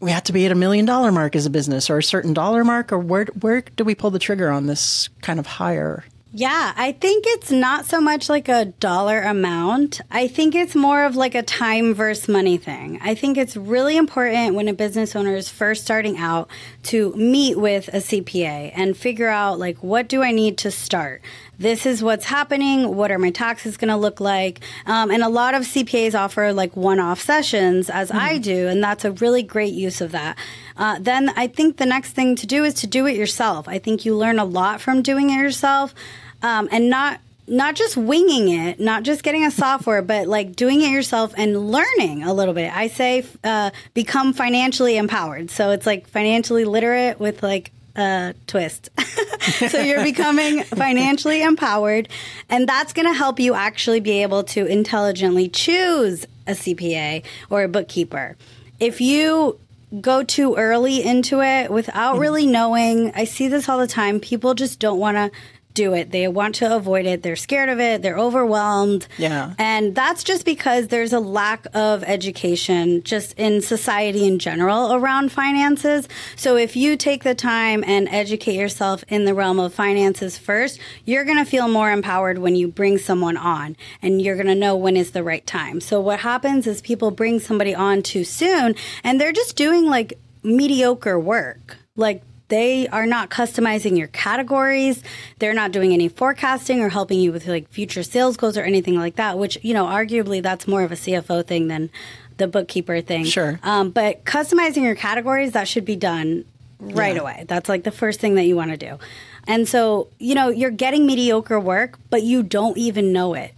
we 0.00 0.10
have 0.10 0.24
to 0.24 0.32
be 0.32 0.44
at 0.44 0.50
a 0.50 0.56
million 0.56 0.86
dollar 0.86 1.12
mark 1.12 1.36
as 1.36 1.46
a 1.46 1.50
business 1.50 1.88
or 1.88 1.98
a 1.98 2.02
certain 2.02 2.34
dollar 2.34 2.64
mark 2.64 2.92
or 2.92 2.98
where 2.98 3.26
where 3.40 3.60
do 3.60 3.84
we 3.84 3.94
pull 3.94 4.10
the 4.10 4.18
trigger 4.18 4.50
on 4.50 4.66
this 4.66 5.08
kind 5.22 5.38
of 5.38 5.46
higher 5.46 6.02
yeah, 6.38 6.74
I 6.76 6.92
think 6.92 7.24
it's 7.26 7.50
not 7.50 7.86
so 7.86 7.98
much 7.98 8.28
like 8.28 8.50
a 8.50 8.66
dollar 8.66 9.22
amount. 9.22 10.02
I 10.10 10.28
think 10.28 10.54
it's 10.54 10.74
more 10.74 11.04
of 11.04 11.16
like 11.16 11.34
a 11.34 11.42
time 11.42 11.94
versus 11.94 12.28
money 12.28 12.58
thing. 12.58 12.98
I 13.02 13.14
think 13.14 13.38
it's 13.38 13.56
really 13.56 13.96
important 13.96 14.54
when 14.54 14.68
a 14.68 14.74
business 14.74 15.16
owner 15.16 15.34
is 15.34 15.48
first 15.48 15.84
starting 15.84 16.18
out 16.18 16.50
to 16.84 17.14
meet 17.14 17.58
with 17.58 17.88
a 17.88 17.98
CPA 17.98 18.70
and 18.74 18.94
figure 18.94 19.30
out 19.30 19.58
like 19.58 19.82
what 19.82 20.08
do 20.08 20.22
I 20.22 20.30
need 20.30 20.58
to 20.58 20.70
start? 20.70 21.22
This 21.58 21.86
is 21.86 22.02
what's 22.02 22.26
happening. 22.26 22.94
What 22.94 23.10
are 23.10 23.18
my 23.18 23.30
taxes 23.30 23.78
going 23.78 23.88
to 23.88 23.96
look 23.96 24.20
like? 24.20 24.60
Um, 24.84 25.10
and 25.10 25.22
a 25.22 25.30
lot 25.30 25.54
of 25.54 25.62
CPAs 25.62 26.14
offer 26.14 26.52
like 26.52 26.76
one-off 26.76 27.18
sessions, 27.18 27.88
as 27.88 28.10
mm-hmm. 28.10 28.18
I 28.18 28.36
do, 28.36 28.68
and 28.68 28.84
that's 28.84 29.06
a 29.06 29.12
really 29.12 29.42
great 29.42 29.72
use 29.72 30.02
of 30.02 30.12
that. 30.12 30.36
Uh, 30.76 30.98
then 31.00 31.30
I 31.30 31.46
think 31.46 31.78
the 31.78 31.86
next 31.86 32.12
thing 32.12 32.36
to 32.36 32.46
do 32.46 32.62
is 32.64 32.74
to 32.74 32.86
do 32.86 33.06
it 33.06 33.16
yourself. 33.16 33.68
I 33.68 33.78
think 33.78 34.04
you 34.04 34.14
learn 34.14 34.38
a 34.38 34.44
lot 34.44 34.82
from 34.82 35.00
doing 35.00 35.30
it 35.30 35.38
yourself 35.38 35.94
um, 36.46 36.68
and 36.70 36.88
not 36.88 37.20
not 37.48 37.76
just 37.76 37.96
winging 37.96 38.48
it, 38.48 38.80
not 38.80 39.04
just 39.04 39.22
getting 39.22 39.44
a 39.44 39.50
software, 39.50 40.02
but 40.02 40.26
like 40.26 40.56
doing 40.56 40.80
it 40.82 40.90
yourself 40.90 41.32
and 41.36 41.70
learning 41.70 42.24
a 42.24 42.32
little 42.34 42.54
bit. 42.54 42.74
I 42.74 42.88
say 42.88 43.24
uh, 43.44 43.70
become 43.94 44.32
financially 44.32 44.96
empowered. 44.96 45.50
So 45.50 45.70
it's 45.70 45.86
like 45.86 46.08
financially 46.08 46.64
literate 46.64 47.20
with 47.20 47.44
like 47.44 47.70
a 47.94 48.34
twist. 48.48 48.90
so 49.70 49.80
you're 49.80 50.02
becoming 50.02 50.64
financially 50.64 51.42
empowered, 51.42 52.08
and 52.48 52.68
that's 52.68 52.92
going 52.92 53.06
to 53.06 53.14
help 53.14 53.38
you 53.38 53.54
actually 53.54 54.00
be 54.00 54.22
able 54.22 54.42
to 54.44 54.66
intelligently 54.66 55.48
choose 55.48 56.26
a 56.46 56.52
CPA 56.52 57.24
or 57.48 57.62
a 57.62 57.68
bookkeeper. 57.68 58.36
If 58.80 59.00
you 59.00 59.58
go 60.00 60.24
too 60.24 60.56
early 60.56 61.02
into 61.02 61.42
it 61.42 61.70
without 61.70 62.14
mm-hmm. 62.14 62.22
really 62.22 62.46
knowing, 62.46 63.12
I 63.14 63.24
see 63.24 63.46
this 63.48 63.68
all 63.68 63.78
the 63.78 63.86
time. 63.86 64.18
People 64.20 64.54
just 64.54 64.80
don't 64.80 64.98
want 64.98 65.16
to 65.16 65.30
do 65.76 65.94
it. 65.94 66.10
They 66.10 66.26
want 66.26 66.56
to 66.56 66.74
avoid 66.74 67.06
it. 67.06 67.22
They're 67.22 67.36
scared 67.36 67.68
of 67.68 67.78
it. 67.78 68.02
They're 68.02 68.18
overwhelmed. 68.18 69.06
Yeah. 69.18 69.54
And 69.58 69.94
that's 69.94 70.24
just 70.24 70.44
because 70.44 70.88
there's 70.88 71.12
a 71.12 71.20
lack 71.20 71.66
of 71.74 72.02
education 72.02 73.04
just 73.04 73.38
in 73.38 73.60
society 73.60 74.26
in 74.26 74.40
general 74.40 74.92
around 74.92 75.30
finances. 75.30 76.08
So 76.34 76.56
if 76.56 76.74
you 76.74 76.96
take 76.96 77.22
the 77.22 77.34
time 77.34 77.84
and 77.86 78.08
educate 78.08 78.56
yourself 78.56 79.04
in 79.08 79.26
the 79.26 79.34
realm 79.34 79.60
of 79.60 79.72
finances 79.72 80.38
first, 80.38 80.80
you're 81.04 81.24
going 81.24 81.38
to 81.38 81.48
feel 81.48 81.68
more 81.68 81.92
empowered 81.92 82.38
when 82.38 82.56
you 82.56 82.66
bring 82.66 82.98
someone 82.98 83.36
on 83.36 83.76
and 84.02 84.20
you're 84.20 84.36
going 84.36 84.46
to 84.46 84.54
know 84.54 84.74
when 84.74 84.96
is 84.96 85.12
the 85.12 85.22
right 85.22 85.46
time. 85.46 85.80
So 85.80 86.00
what 86.00 86.20
happens 86.20 86.66
is 86.66 86.80
people 86.80 87.10
bring 87.10 87.38
somebody 87.38 87.74
on 87.74 88.02
too 88.02 88.24
soon 88.24 88.74
and 89.04 89.20
they're 89.20 89.30
just 89.30 89.56
doing 89.56 89.84
like 89.84 90.18
mediocre 90.42 91.20
work. 91.20 91.76
Like 91.96 92.22
they 92.48 92.86
are 92.88 93.06
not 93.06 93.28
customizing 93.28 93.98
your 93.98 94.06
categories. 94.08 95.02
They're 95.38 95.54
not 95.54 95.72
doing 95.72 95.92
any 95.92 96.08
forecasting 96.08 96.80
or 96.80 96.88
helping 96.88 97.18
you 97.18 97.32
with 97.32 97.46
like 97.46 97.68
future 97.68 98.02
sales 98.02 98.36
goals 98.36 98.56
or 98.56 98.62
anything 98.62 98.96
like 98.96 99.16
that, 99.16 99.38
which, 99.38 99.58
you 99.62 99.74
know, 99.74 99.86
arguably 99.86 100.42
that's 100.42 100.68
more 100.68 100.82
of 100.82 100.92
a 100.92 100.94
CFO 100.94 101.44
thing 101.44 101.68
than 101.68 101.90
the 102.36 102.46
bookkeeper 102.46 103.00
thing. 103.00 103.24
Sure. 103.24 103.58
Um, 103.62 103.90
but 103.90 104.24
customizing 104.24 104.82
your 104.82 104.94
categories, 104.94 105.52
that 105.52 105.66
should 105.66 105.84
be 105.84 105.96
done 105.96 106.44
right 106.78 107.16
yeah. 107.16 107.22
away. 107.22 107.44
That's 107.48 107.68
like 107.68 107.84
the 107.84 107.90
first 107.90 108.20
thing 108.20 108.36
that 108.36 108.44
you 108.44 108.54
want 108.54 108.70
to 108.70 108.76
do. 108.76 108.98
And 109.48 109.68
so, 109.68 110.08
you 110.18 110.34
know, 110.34 110.48
you're 110.48 110.70
getting 110.70 111.06
mediocre 111.06 111.58
work, 111.58 111.98
but 112.10 112.22
you 112.22 112.42
don't 112.42 112.76
even 112.76 113.12
know 113.12 113.34
it 113.34 113.54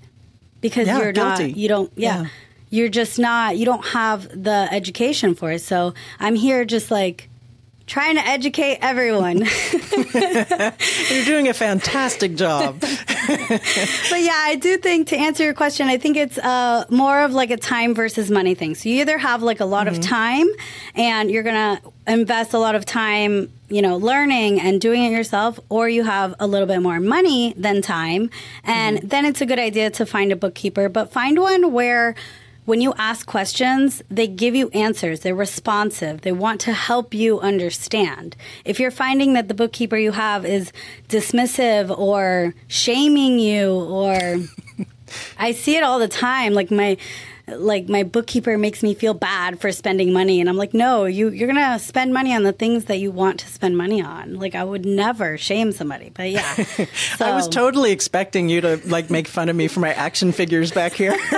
because 0.61 0.87
yeah, 0.87 0.99
you're 0.99 1.13
guilty. 1.13 1.49
not, 1.49 1.57
you 1.57 1.69
don't, 1.69 1.93
yeah, 1.95 2.23
yeah. 2.23 2.29
You're 2.71 2.91
just 2.91 3.19
not, 3.19 3.57
you 3.57 3.65
don't 3.65 3.85
have 3.87 4.29
the 4.29 4.69
education 4.71 5.35
for 5.35 5.53
it. 5.53 5.63
So 5.63 5.95
I'm 6.21 6.35
here 6.35 6.67
just 6.67 6.91
like, 6.91 7.28
trying 7.89 8.17
to 8.17 8.25
educate 8.25 8.79
everyone. 8.83 9.39
You're 11.11 11.25
doing 11.25 11.49
a 11.49 11.55
fantastic 11.55 12.37
job. 12.37 12.79
but 12.81 12.91
yeah, 12.91 14.43
I 14.45 14.59
do 14.61 14.77
think 14.77 15.09
to 15.09 15.17
answer 15.17 15.43
your 15.43 15.55
question, 15.55 15.89
I 15.89 15.97
think 15.97 16.17
it's 16.17 16.39
uh, 16.39 16.85
more 16.91 17.23
of 17.23 17.33
like 17.33 17.51
a 17.51 17.57
time 17.57 17.95
versus 17.95 18.31
money 18.31 18.55
thing. 18.55 18.75
So 18.75 18.91
you 18.91 19.01
either 19.01 19.19
have 19.19 19.43
like 19.43 19.61
a 19.61 19.65
lot 19.65 19.87
mm-hmm. 19.87 19.97
of 19.97 20.03
time 20.03 20.47
and 20.95 21.31
you're 21.31 21.43
going 21.43 21.77
to 21.77 21.93
invest 22.07 22.53
a 22.53 22.59
lot 22.59 22.75
of 22.75 22.85
time, 22.85 23.51
you 23.69 23.83
know, 23.83 23.97
learning 23.97 24.61
and 24.61 24.81
doing 24.81 25.05
it 25.05 25.13
yourself, 25.13 25.59
or 25.69 25.89
you 25.89 26.05
have 26.05 26.35
a 26.39 26.47
little 26.47 26.69
bit 26.69 26.81
more 26.81 27.01
money 27.01 27.55
than 27.57 27.81
time. 27.83 28.31
And 28.65 28.99
mm-hmm. 28.99 29.09
then 29.09 29.25
it's 29.25 29.41
a 29.41 29.47
good 29.47 29.59
idea 29.59 29.91
to 29.93 30.07
find 30.07 30.31
a 30.31 30.37
bookkeeper, 30.37 30.89
but 30.89 31.11
find 31.11 31.41
one 31.41 31.73
where 31.73 32.15
when 32.69 32.83
you 32.83 32.93
ask 32.99 33.27
questions, 33.27 34.03
they 34.11 34.27
give 34.27 34.55
you 34.55 34.69
answers. 34.75 35.21
They're 35.21 35.35
responsive. 35.35 36.21
They 36.21 36.33
want 36.33 36.61
to 36.61 36.75
help 36.75 37.15
you 37.15 37.41
understand. 37.41 38.37
If 38.63 38.79
you're 38.79 38.91
finding 38.91 39.33
that 39.33 39.49
the 39.49 39.55
bookkeeper 39.55 39.97
you 39.97 40.13
have 40.13 40.45
is 40.45 40.71
dismissive 41.09 41.99
or 41.99 42.53
shaming 42.67 43.39
you 43.39 43.71
or 43.73 44.37
I 45.39 45.53
see 45.53 45.77
it 45.77 45.83
all 45.83 45.99
the 45.99 46.09
time. 46.09 46.53
Like 46.53 46.71
my 46.71 46.99
like 47.57 47.89
my 47.89 48.03
bookkeeper 48.03 48.59
makes 48.59 48.83
me 48.83 48.95
feel 48.95 49.15
bad 49.15 49.61
for 49.61 49.71
spending 49.73 50.13
money 50.13 50.41
and 50.41 50.49
i'm 50.49 50.57
like 50.57 50.75
no 50.75 51.05
you 51.05 51.29
you're 51.29 51.49
gonna 51.49 51.79
spend 51.79 52.13
money 52.13 52.35
on 52.35 52.43
the 52.43 52.53
things 52.53 52.87
that 52.87 52.99
you 52.99 53.11
want 53.11 53.41
to 53.41 53.47
spend 53.47 53.77
money 53.77 54.03
on 54.03 54.35
like 54.35 54.55
i 54.55 54.65
would 54.65 54.85
never 54.85 55.39
shame 55.39 55.73
somebody 55.73 56.11
but 56.11 56.31
yeah 56.31 56.55
so. 56.55 56.87
i 57.25 57.35
was 57.35 57.49
totally 57.49 57.93
expecting 57.93 58.49
you 58.49 58.61
to 58.61 58.81
like 58.87 59.11
make 59.11 59.29
fun 59.29 59.49
of 59.49 59.57
me 59.57 59.69
for 59.69 59.81
my 59.81 59.93
action 59.93 60.33
figures 60.33 60.73
back 60.73 60.93
here 60.93 61.13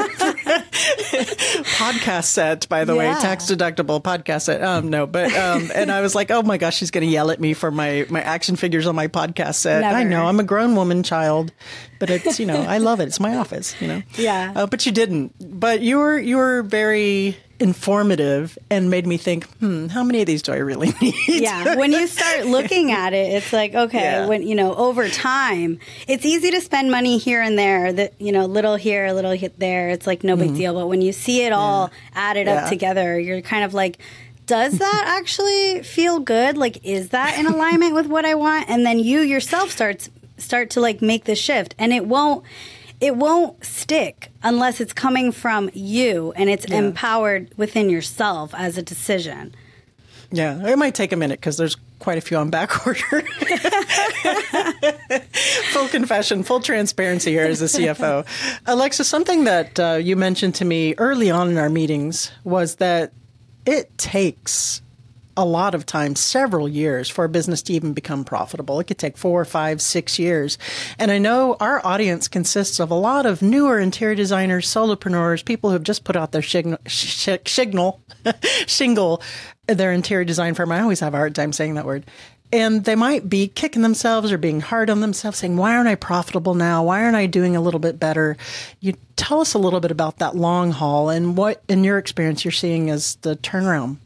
podcast 1.76 2.24
set 2.24 2.68
by 2.68 2.84
the 2.84 2.94
yeah. 2.94 3.14
way 3.14 3.20
tax 3.20 3.46
deductible 3.46 4.02
podcast 4.02 4.42
set 4.42 4.62
um 4.62 4.88
no 4.88 5.06
but 5.06 5.32
um 5.34 5.70
and 5.74 5.92
i 5.92 6.00
was 6.00 6.14
like 6.14 6.30
oh 6.30 6.42
my 6.42 6.56
gosh 6.56 6.76
she's 6.76 6.90
gonna 6.90 7.06
yell 7.06 7.30
at 7.30 7.40
me 7.40 7.52
for 7.54 7.70
my 7.70 8.06
my 8.08 8.22
action 8.22 8.56
figures 8.56 8.86
on 8.86 8.94
my 8.94 9.08
podcast 9.08 9.56
set 9.56 9.82
never. 9.82 9.96
i 9.96 10.02
know 10.02 10.26
i'm 10.26 10.40
a 10.40 10.44
grown 10.44 10.74
woman 10.74 11.02
child 11.02 11.52
but 12.00 12.10
it's 12.10 12.40
you 12.40 12.46
know 12.46 12.64
I 12.70 12.78
love 12.78 13.00
it. 13.00 13.08
It's 13.08 13.20
my 13.20 13.36
office, 13.36 13.80
you 13.80 13.88
know. 13.88 14.02
Yeah. 14.16 14.52
Uh, 14.54 14.66
but 14.66 14.84
you 14.84 14.92
didn't. 14.92 15.34
But 15.38 15.80
you 15.80 15.99
were 16.00 16.18
you 16.18 16.36
were 16.36 16.62
very 16.62 17.36
informative 17.60 18.58
and 18.70 18.90
made 18.90 19.06
me 19.06 19.18
think, 19.18 19.46
hmm, 19.58 19.86
how 19.88 20.02
many 20.02 20.22
of 20.22 20.26
these 20.26 20.40
do 20.40 20.52
I 20.52 20.56
really 20.56 20.92
need? 21.00 21.14
Yeah. 21.26 21.76
When 21.76 21.92
you 21.92 22.06
start 22.06 22.46
looking 22.46 22.90
at 22.90 23.12
it, 23.12 23.34
it's 23.34 23.52
like, 23.52 23.74
okay, 23.74 24.02
yeah. 24.02 24.26
when 24.26 24.42
you 24.42 24.54
know, 24.54 24.74
over 24.74 25.08
time, 25.08 25.78
it's 26.08 26.24
easy 26.24 26.50
to 26.50 26.60
spend 26.60 26.90
money 26.90 27.18
here 27.18 27.40
and 27.40 27.58
there. 27.58 27.92
That 27.92 28.14
you 28.18 28.32
know, 28.32 28.46
little 28.46 28.76
here, 28.76 29.06
a 29.06 29.12
little 29.12 29.32
hit 29.32 29.58
there. 29.58 29.90
It's 29.90 30.06
like 30.06 30.24
no 30.24 30.36
big 30.36 30.48
mm-hmm. 30.48 30.56
deal. 30.56 30.74
But 30.74 30.88
when 30.88 31.02
you 31.02 31.12
see 31.12 31.44
it 31.44 31.52
all 31.52 31.90
added 32.14 32.46
yeah. 32.46 32.64
up 32.64 32.68
together, 32.68 33.18
you're 33.18 33.42
kind 33.42 33.64
of 33.64 33.74
like 33.74 33.98
does 34.46 34.78
that 34.78 35.04
actually 35.06 35.82
feel 35.82 36.18
good? 36.18 36.56
Like, 36.56 36.84
is 36.84 37.10
that 37.10 37.38
in 37.38 37.46
alignment 37.46 37.94
with 37.94 38.06
what 38.06 38.24
I 38.24 38.34
want? 38.34 38.68
And 38.68 38.84
then 38.84 38.98
you 38.98 39.20
yourself 39.20 39.70
starts 39.70 40.10
start 40.38 40.70
to 40.70 40.80
like 40.80 41.02
make 41.02 41.24
the 41.24 41.36
shift 41.36 41.74
and 41.78 41.92
it 41.92 42.06
won't 42.06 42.44
it 43.00 43.16
won't 43.16 43.64
stick 43.64 44.30
unless 44.42 44.80
it's 44.80 44.92
coming 44.92 45.32
from 45.32 45.70
you 45.72 46.32
and 46.36 46.50
it's 46.50 46.66
yeah. 46.68 46.76
empowered 46.78 47.50
within 47.56 47.88
yourself 47.88 48.54
as 48.54 48.76
a 48.76 48.82
decision. 48.82 49.54
Yeah, 50.30 50.68
it 50.68 50.78
might 50.78 50.94
take 50.94 51.12
a 51.12 51.16
minute 51.16 51.40
because 51.40 51.56
there's 51.56 51.76
quite 51.98 52.18
a 52.18 52.20
few 52.20 52.36
on 52.36 52.50
back 52.50 52.86
order. 52.86 53.00
full 55.72 55.88
confession, 55.88 56.42
full 56.42 56.60
transparency 56.60 57.32
here 57.32 57.46
as 57.46 57.60
a 57.62 57.64
CFO. 57.64 58.24
Alexa, 58.66 59.04
something 59.04 59.44
that 59.44 59.80
uh, 59.80 59.94
you 59.94 60.14
mentioned 60.16 60.54
to 60.56 60.64
me 60.64 60.94
early 60.98 61.30
on 61.30 61.48
in 61.50 61.58
our 61.58 61.68
meetings 61.68 62.30
was 62.44 62.76
that 62.76 63.12
it 63.66 63.96
takes 63.98 64.82
a 65.40 65.44
lot 65.44 65.74
of 65.74 65.86
times 65.86 66.20
several 66.20 66.68
years 66.68 67.08
for 67.08 67.24
a 67.24 67.28
business 67.28 67.62
to 67.62 67.72
even 67.72 67.94
become 67.94 68.24
profitable. 68.24 68.78
It 68.78 68.84
could 68.84 68.98
take 68.98 69.16
four, 69.16 69.42
five, 69.46 69.80
six 69.80 70.18
years. 70.18 70.58
And 70.98 71.10
I 71.10 71.16
know 71.16 71.56
our 71.60 71.84
audience 71.84 72.28
consists 72.28 72.78
of 72.78 72.90
a 72.90 72.94
lot 72.94 73.24
of 73.24 73.40
newer 73.40 73.78
interior 73.78 74.14
designers, 74.14 74.68
solopreneurs, 74.68 75.42
people 75.42 75.70
who 75.70 75.74
have 75.74 75.82
just 75.82 76.04
put 76.04 76.14
out 76.14 76.32
their 76.32 76.42
signal 76.42 76.78
shingle, 78.66 79.22
their 79.66 79.92
interior 79.92 80.26
design 80.26 80.54
firm. 80.54 80.72
I 80.72 80.80
always 80.80 81.00
have 81.00 81.14
a 81.14 81.16
hard 81.16 81.34
time 81.34 81.54
saying 81.54 81.74
that 81.74 81.86
word 81.86 82.04
and 82.52 82.84
they 82.84 82.96
might 82.96 83.28
be 83.28 83.46
kicking 83.46 83.82
themselves 83.82 84.32
or 84.32 84.38
being 84.38 84.60
hard 84.60 84.90
on 84.90 85.00
themselves 85.00 85.38
saying 85.38 85.56
why 85.56 85.76
aren't 85.76 85.88
i 85.88 85.94
profitable 85.94 86.54
now 86.54 86.82
why 86.82 87.04
aren't 87.04 87.14
i 87.14 87.26
doing 87.26 87.54
a 87.54 87.60
little 87.60 87.78
bit 87.78 88.00
better 88.00 88.36
you 88.80 88.92
tell 89.14 89.40
us 89.40 89.54
a 89.54 89.58
little 89.58 89.78
bit 89.78 89.92
about 89.92 90.18
that 90.18 90.34
long 90.34 90.72
haul 90.72 91.10
and 91.10 91.36
what 91.36 91.62
in 91.68 91.84
your 91.84 91.96
experience 91.96 92.44
you're 92.44 92.50
seeing 92.50 92.90
as 92.90 93.14
the 93.22 93.36
turnaround 93.36 93.98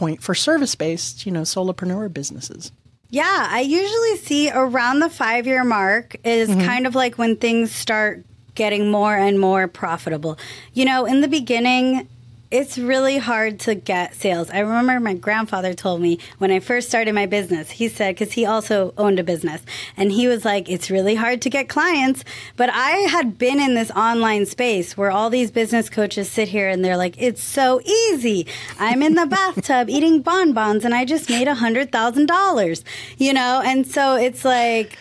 point 0.00 0.22
for 0.22 0.34
service 0.34 0.74
based 0.74 1.26
you 1.26 1.30
know 1.30 1.42
solopreneur 1.42 2.10
businesses 2.10 2.72
yeah 3.10 3.48
i 3.50 3.60
usually 3.60 4.16
see 4.16 4.50
around 4.50 5.00
the 5.00 5.10
five 5.10 5.46
year 5.46 5.62
mark 5.62 6.16
is 6.24 6.48
mm-hmm. 6.48 6.62
kind 6.62 6.86
of 6.86 6.94
like 6.94 7.18
when 7.18 7.36
things 7.36 7.70
start 7.70 8.24
getting 8.54 8.90
more 8.90 9.14
and 9.14 9.38
more 9.38 9.68
profitable 9.68 10.38
you 10.72 10.86
know 10.86 11.04
in 11.04 11.20
the 11.20 11.28
beginning 11.28 12.08
it's 12.50 12.78
really 12.78 13.18
hard 13.18 13.60
to 13.60 13.74
get 13.74 14.14
sales. 14.14 14.50
I 14.50 14.58
remember 14.60 14.98
my 14.98 15.14
grandfather 15.14 15.72
told 15.72 16.00
me 16.00 16.18
when 16.38 16.50
I 16.50 16.58
first 16.58 16.88
started 16.88 17.14
my 17.14 17.26
business, 17.26 17.70
he 17.70 17.88
said, 17.88 18.16
because 18.16 18.32
he 18.32 18.44
also 18.44 18.92
owned 18.98 19.20
a 19.20 19.24
business, 19.24 19.62
and 19.96 20.10
he 20.10 20.26
was 20.26 20.44
like, 20.44 20.68
it's 20.68 20.90
really 20.90 21.14
hard 21.14 21.40
to 21.42 21.50
get 21.50 21.68
clients. 21.68 22.24
But 22.56 22.70
I 22.70 22.90
had 23.10 23.38
been 23.38 23.60
in 23.60 23.74
this 23.74 23.90
online 23.92 24.46
space 24.46 24.96
where 24.96 25.12
all 25.12 25.30
these 25.30 25.50
business 25.50 25.88
coaches 25.88 26.28
sit 26.28 26.48
here 26.48 26.68
and 26.68 26.84
they're 26.84 26.96
like, 26.96 27.14
it's 27.18 27.42
so 27.42 27.80
easy. 27.82 28.46
I'm 28.78 29.02
in 29.02 29.14
the 29.14 29.26
bathtub 29.54 29.88
eating 29.88 30.20
bonbons 30.20 30.84
and 30.84 30.94
I 30.94 31.04
just 31.04 31.30
made 31.30 31.46
a 31.46 31.54
$100,000, 31.54 32.84
you 33.18 33.32
know? 33.32 33.62
And 33.64 33.86
so 33.86 34.16
it's 34.16 34.44
like, 34.44 34.98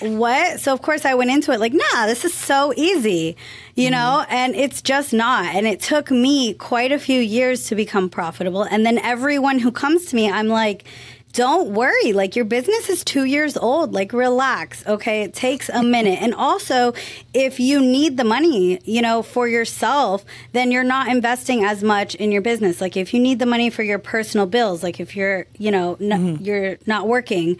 what? 0.00 0.60
So 0.60 0.72
of 0.72 0.82
course 0.82 1.04
I 1.04 1.14
went 1.14 1.30
into 1.30 1.52
it 1.52 1.60
like, 1.60 1.72
nah, 1.72 2.06
this 2.06 2.24
is 2.24 2.34
so 2.34 2.72
easy, 2.76 3.36
you 3.74 3.86
mm-hmm. 3.86 3.92
know, 3.92 4.24
and 4.28 4.54
it's 4.54 4.82
just 4.82 5.12
not. 5.12 5.54
And 5.54 5.66
it 5.66 5.80
took 5.80 6.10
me 6.10 6.54
quite 6.54 6.92
a 6.92 6.98
few 6.98 7.20
years 7.20 7.66
to 7.66 7.74
become 7.74 8.08
profitable. 8.10 8.62
And 8.62 8.84
then 8.84 8.98
everyone 8.98 9.58
who 9.58 9.72
comes 9.72 10.06
to 10.06 10.16
me, 10.16 10.30
I'm 10.30 10.48
like, 10.48 10.84
don't 11.32 11.70
worry. 11.70 12.12
Like 12.12 12.34
your 12.34 12.44
business 12.44 12.88
is 12.88 13.04
two 13.04 13.24
years 13.24 13.56
old. 13.56 13.92
Like 13.92 14.12
relax. 14.12 14.84
Okay. 14.86 15.22
It 15.22 15.34
takes 15.34 15.68
a 15.68 15.82
minute. 15.82 16.20
And 16.20 16.34
also, 16.34 16.92
if 17.32 17.60
you 17.60 17.80
need 17.80 18.16
the 18.16 18.24
money, 18.24 18.80
you 18.84 19.00
know, 19.00 19.22
for 19.22 19.46
yourself, 19.46 20.24
then 20.52 20.72
you're 20.72 20.82
not 20.82 21.08
investing 21.08 21.64
as 21.64 21.82
much 21.82 22.14
in 22.16 22.32
your 22.32 22.42
business. 22.42 22.80
Like 22.80 22.96
if 22.96 23.14
you 23.14 23.20
need 23.20 23.38
the 23.38 23.46
money 23.46 23.70
for 23.70 23.82
your 23.82 23.98
personal 23.98 24.46
bills, 24.46 24.82
like 24.82 24.98
if 24.98 25.14
you're, 25.14 25.46
you 25.56 25.70
know, 25.70 25.96
n- 26.00 26.08
mm-hmm. 26.10 26.44
you're 26.44 26.78
not 26.86 27.06
working, 27.06 27.58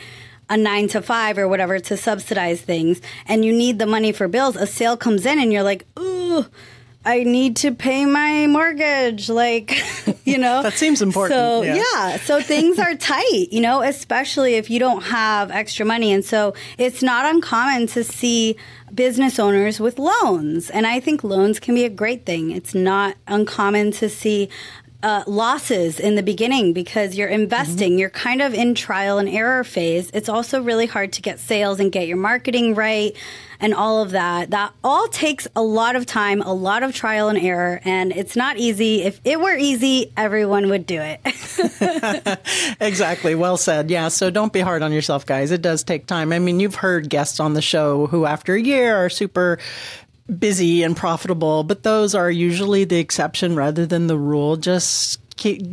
a 0.50 0.56
nine 0.56 0.88
to 0.88 1.00
five 1.00 1.38
or 1.38 1.48
whatever 1.48 1.78
to 1.78 1.96
subsidize 1.96 2.60
things 2.60 3.00
and 3.26 3.44
you 3.44 3.52
need 3.52 3.78
the 3.78 3.86
money 3.86 4.12
for 4.12 4.28
bills, 4.28 4.56
a 4.56 4.66
sale 4.66 4.96
comes 4.96 5.24
in 5.24 5.38
and 5.38 5.52
you're 5.52 5.62
like, 5.62 5.86
ooh, 5.98 6.44
I 7.02 7.22
need 7.22 7.56
to 7.56 7.72
pay 7.72 8.04
my 8.04 8.46
mortgage. 8.46 9.30
Like, 9.30 9.82
you 10.24 10.36
know, 10.36 10.62
that 10.62 10.74
seems 10.74 11.00
important. 11.00 11.38
So, 11.38 11.62
yeah. 11.62 11.76
yeah. 11.76 12.16
So 12.18 12.42
things 12.42 12.78
are 12.78 12.94
tight, 12.96 13.48
you 13.50 13.60
know, 13.60 13.80
especially 13.80 14.56
if 14.56 14.68
you 14.68 14.78
don't 14.78 15.02
have 15.04 15.50
extra 15.50 15.86
money. 15.86 16.12
And 16.12 16.22
so 16.24 16.54
it's 16.76 17.02
not 17.02 17.24
uncommon 17.24 17.86
to 17.88 18.04
see 18.04 18.56
business 18.94 19.38
owners 19.38 19.80
with 19.80 19.98
loans. 19.98 20.68
And 20.68 20.86
I 20.86 21.00
think 21.00 21.24
loans 21.24 21.58
can 21.58 21.74
be 21.74 21.84
a 21.84 21.90
great 21.90 22.26
thing. 22.26 22.50
It's 22.50 22.74
not 22.74 23.16
uncommon 23.26 23.92
to 23.92 24.10
see 24.10 24.50
uh, 25.02 25.24
losses 25.26 25.98
in 25.98 26.14
the 26.14 26.22
beginning 26.22 26.72
because 26.72 27.16
you're 27.16 27.28
investing. 27.28 27.92
Mm-hmm. 27.92 27.98
You're 27.98 28.10
kind 28.10 28.42
of 28.42 28.52
in 28.54 28.74
trial 28.74 29.18
and 29.18 29.28
error 29.28 29.64
phase. 29.64 30.10
It's 30.12 30.28
also 30.28 30.62
really 30.62 30.86
hard 30.86 31.12
to 31.14 31.22
get 31.22 31.38
sales 31.38 31.80
and 31.80 31.90
get 31.90 32.06
your 32.06 32.18
marketing 32.18 32.74
right 32.74 33.16
and 33.60 33.74
all 33.74 34.02
of 34.02 34.10
that. 34.10 34.50
That 34.50 34.72
all 34.82 35.08
takes 35.08 35.48
a 35.56 35.62
lot 35.62 35.96
of 35.96 36.06
time, 36.06 36.42
a 36.42 36.52
lot 36.52 36.82
of 36.82 36.94
trial 36.94 37.28
and 37.28 37.38
error, 37.38 37.80
and 37.84 38.12
it's 38.12 38.36
not 38.36 38.58
easy. 38.58 39.02
If 39.02 39.20
it 39.24 39.40
were 39.40 39.56
easy, 39.56 40.12
everyone 40.16 40.68
would 40.68 40.86
do 40.86 41.00
it. 41.00 41.20
exactly. 42.80 43.34
Well 43.34 43.56
said. 43.56 43.90
Yeah. 43.90 44.08
So 44.08 44.30
don't 44.30 44.52
be 44.52 44.60
hard 44.60 44.82
on 44.82 44.92
yourself, 44.92 45.24
guys. 45.24 45.50
It 45.50 45.62
does 45.62 45.82
take 45.82 46.06
time. 46.06 46.32
I 46.32 46.38
mean, 46.38 46.60
you've 46.60 46.74
heard 46.76 47.08
guests 47.08 47.40
on 47.40 47.54
the 47.54 47.62
show 47.62 48.06
who, 48.06 48.26
after 48.26 48.54
a 48.54 48.60
year, 48.60 48.96
are 48.96 49.10
super 49.10 49.58
busy 50.38 50.82
and 50.82 50.96
profitable, 50.96 51.64
but 51.64 51.82
those 51.82 52.14
are 52.14 52.30
usually 52.30 52.84
the 52.84 52.98
exception 52.98 53.56
rather 53.56 53.86
than 53.86 54.06
the 54.06 54.16
rule. 54.16 54.56
Just 54.56 55.20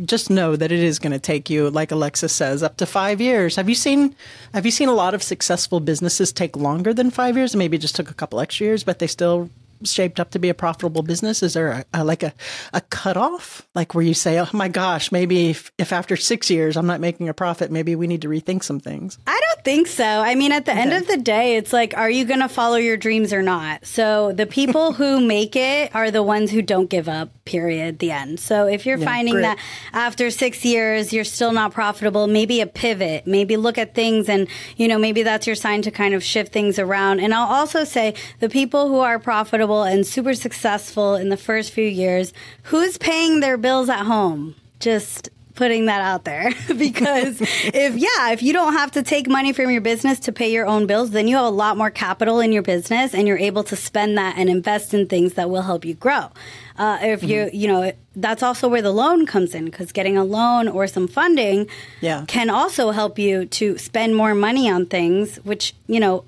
just 0.04 0.30
know 0.30 0.56
that 0.56 0.72
it 0.72 0.78
is 0.78 0.98
going 0.98 1.12
to 1.12 1.18
take 1.18 1.50
you, 1.50 1.68
like 1.68 1.90
Alexis 1.90 2.32
says, 2.32 2.62
up 2.62 2.78
to 2.78 2.86
five 2.86 3.20
years. 3.20 3.56
Have 3.56 3.68
you 3.68 3.74
seen 3.74 4.14
Have 4.54 4.64
you 4.64 4.72
seen 4.72 4.88
a 4.88 4.94
lot 4.94 5.14
of 5.14 5.22
successful 5.22 5.80
businesses 5.80 6.32
take 6.32 6.56
longer 6.56 6.94
than 6.94 7.10
five 7.10 7.36
years? 7.36 7.54
Maybe 7.54 7.76
just 7.76 7.94
took 7.94 8.10
a 8.10 8.14
couple 8.14 8.40
extra 8.40 8.66
years, 8.66 8.82
but 8.82 8.98
they 8.98 9.06
still 9.06 9.50
shaped 9.84 10.20
up 10.20 10.30
to 10.30 10.38
be 10.38 10.48
a 10.48 10.54
profitable 10.54 11.02
business? 11.02 11.42
Is 11.42 11.54
there 11.54 11.68
a, 11.68 11.84
a, 11.94 12.04
like 12.04 12.22
a, 12.22 12.32
a 12.72 12.80
cutoff, 12.80 13.66
like 13.74 13.94
where 13.94 14.04
you 14.04 14.14
say, 14.14 14.38
oh 14.38 14.48
my 14.52 14.68
gosh, 14.68 15.12
maybe 15.12 15.50
if, 15.50 15.72
if, 15.78 15.92
after 15.92 16.16
six 16.16 16.50
years 16.50 16.76
I'm 16.76 16.86
not 16.86 17.00
making 17.00 17.28
a 17.28 17.34
profit, 17.34 17.70
maybe 17.70 17.94
we 17.94 18.06
need 18.06 18.22
to 18.22 18.28
rethink 18.28 18.62
some 18.62 18.80
things? 18.80 19.18
I 19.26 19.40
don't 19.48 19.64
think 19.64 19.86
so. 19.86 20.04
I 20.04 20.34
mean, 20.34 20.52
at 20.52 20.64
the 20.64 20.72
okay. 20.72 20.80
end 20.80 20.92
of 20.92 21.06
the 21.06 21.16
day, 21.16 21.56
it's 21.56 21.72
like, 21.72 21.96
are 21.96 22.10
you 22.10 22.24
going 22.24 22.40
to 22.40 22.48
follow 22.48 22.76
your 22.76 22.96
dreams 22.96 23.32
or 23.32 23.42
not? 23.42 23.86
So 23.86 24.32
the 24.32 24.46
people 24.46 24.92
who 24.98 25.20
make 25.20 25.56
it 25.56 25.94
are 25.94 26.10
the 26.10 26.22
ones 26.22 26.50
who 26.50 26.62
don't 26.62 26.90
give 26.90 27.08
up, 27.08 27.30
period, 27.48 27.98
the 27.98 28.10
end. 28.12 28.38
So 28.38 28.66
if 28.66 28.84
you're 28.84 28.98
yeah, 28.98 29.04
finding 29.06 29.34
great. 29.34 29.42
that 29.42 29.58
after 29.92 30.30
six 30.30 30.64
years 30.64 31.12
you're 31.12 31.24
still 31.24 31.52
not 31.52 31.72
profitable, 31.72 32.26
maybe 32.26 32.60
a 32.60 32.66
pivot, 32.66 33.26
maybe 33.26 33.56
look 33.56 33.78
at 33.78 33.94
things 33.94 34.28
and, 34.28 34.46
you 34.76 34.86
know, 34.86 34.98
maybe 34.98 35.22
that's 35.22 35.46
your 35.46 35.56
sign 35.56 35.80
to 35.82 35.90
kind 35.90 36.14
of 36.14 36.22
shift 36.22 36.52
things 36.52 36.78
around. 36.78 37.20
And 37.20 37.32
I'll 37.32 37.48
also 37.48 37.84
say 37.84 38.14
the 38.40 38.48
people 38.48 38.88
who 38.88 39.00
are 39.00 39.18
profitable 39.18 39.82
and 39.82 40.06
super 40.06 40.34
successful 40.34 41.14
in 41.14 41.30
the 41.30 41.36
first 41.36 41.72
few 41.72 41.86
years, 41.86 42.34
who's 42.64 42.98
paying 42.98 43.40
their 43.40 43.56
bills 43.56 43.88
at 43.88 44.04
home? 44.04 44.54
Just 44.78 45.30
putting 45.58 45.86
that 45.86 46.00
out 46.00 46.22
there 46.22 46.52
because 46.78 47.40
if 47.40 47.96
yeah 47.96 48.30
if 48.30 48.44
you 48.44 48.52
don't 48.52 48.74
have 48.74 48.92
to 48.92 49.02
take 49.02 49.28
money 49.28 49.52
from 49.52 49.70
your 49.70 49.80
business 49.80 50.20
to 50.20 50.30
pay 50.30 50.52
your 50.52 50.64
own 50.64 50.86
bills 50.86 51.10
then 51.10 51.26
you 51.26 51.34
have 51.34 51.44
a 51.44 51.50
lot 51.50 51.76
more 51.76 51.90
capital 51.90 52.38
in 52.38 52.52
your 52.52 52.62
business 52.62 53.12
and 53.12 53.26
you're 53.26 53.36
able 53.36 53.64
to 53.64 53.74
spend 53.74 54.16
that 54.16 54.38
and 54.38 54.48
invest 54.48 54.94
in 54.94 55.08
things 55.08 55.34
that 55.34 55.50
will 55.50 55.62
help 55.62 55.84
you 55.84 55.94
grow 55.94 56.30
uh, 56.78 56.98
if 57.02 57.22
mm-hmm. 57.22 57.30
you 57.30 57.50
you 57.52 57.66
know 57.66 57.92
that's 58.14 58.40
also 58.40 58.68
where 58.68 58.82
the 58.82 58.92
loan 58.92 59.26
comes 59.26 59.52
in 59.52 59.64
because 59.64 59.90
getting 59.90 60.16
a 60.16 60.22
loan 60.22 60.68
or 60.68 60.86
some 60.86 61.08
funding 61.08 61.66
yeah. 62.00 62.24
can 62.28 62.50
also 62.50 62.92
help 62.92 63.18
you 63.18 63.44
to 63.44 63.76
spend 63.78 64.14
more 64.14 64.36
money 64.36 64.70
on 64.70 64.86
things 64.86 65.38
which 65.38 65.74
you 65.88 65.98
know 65.98 66.24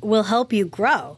will 0.00 0.22
help 0.22 0.52
you 0.52 0.64
grow 0.64 1.16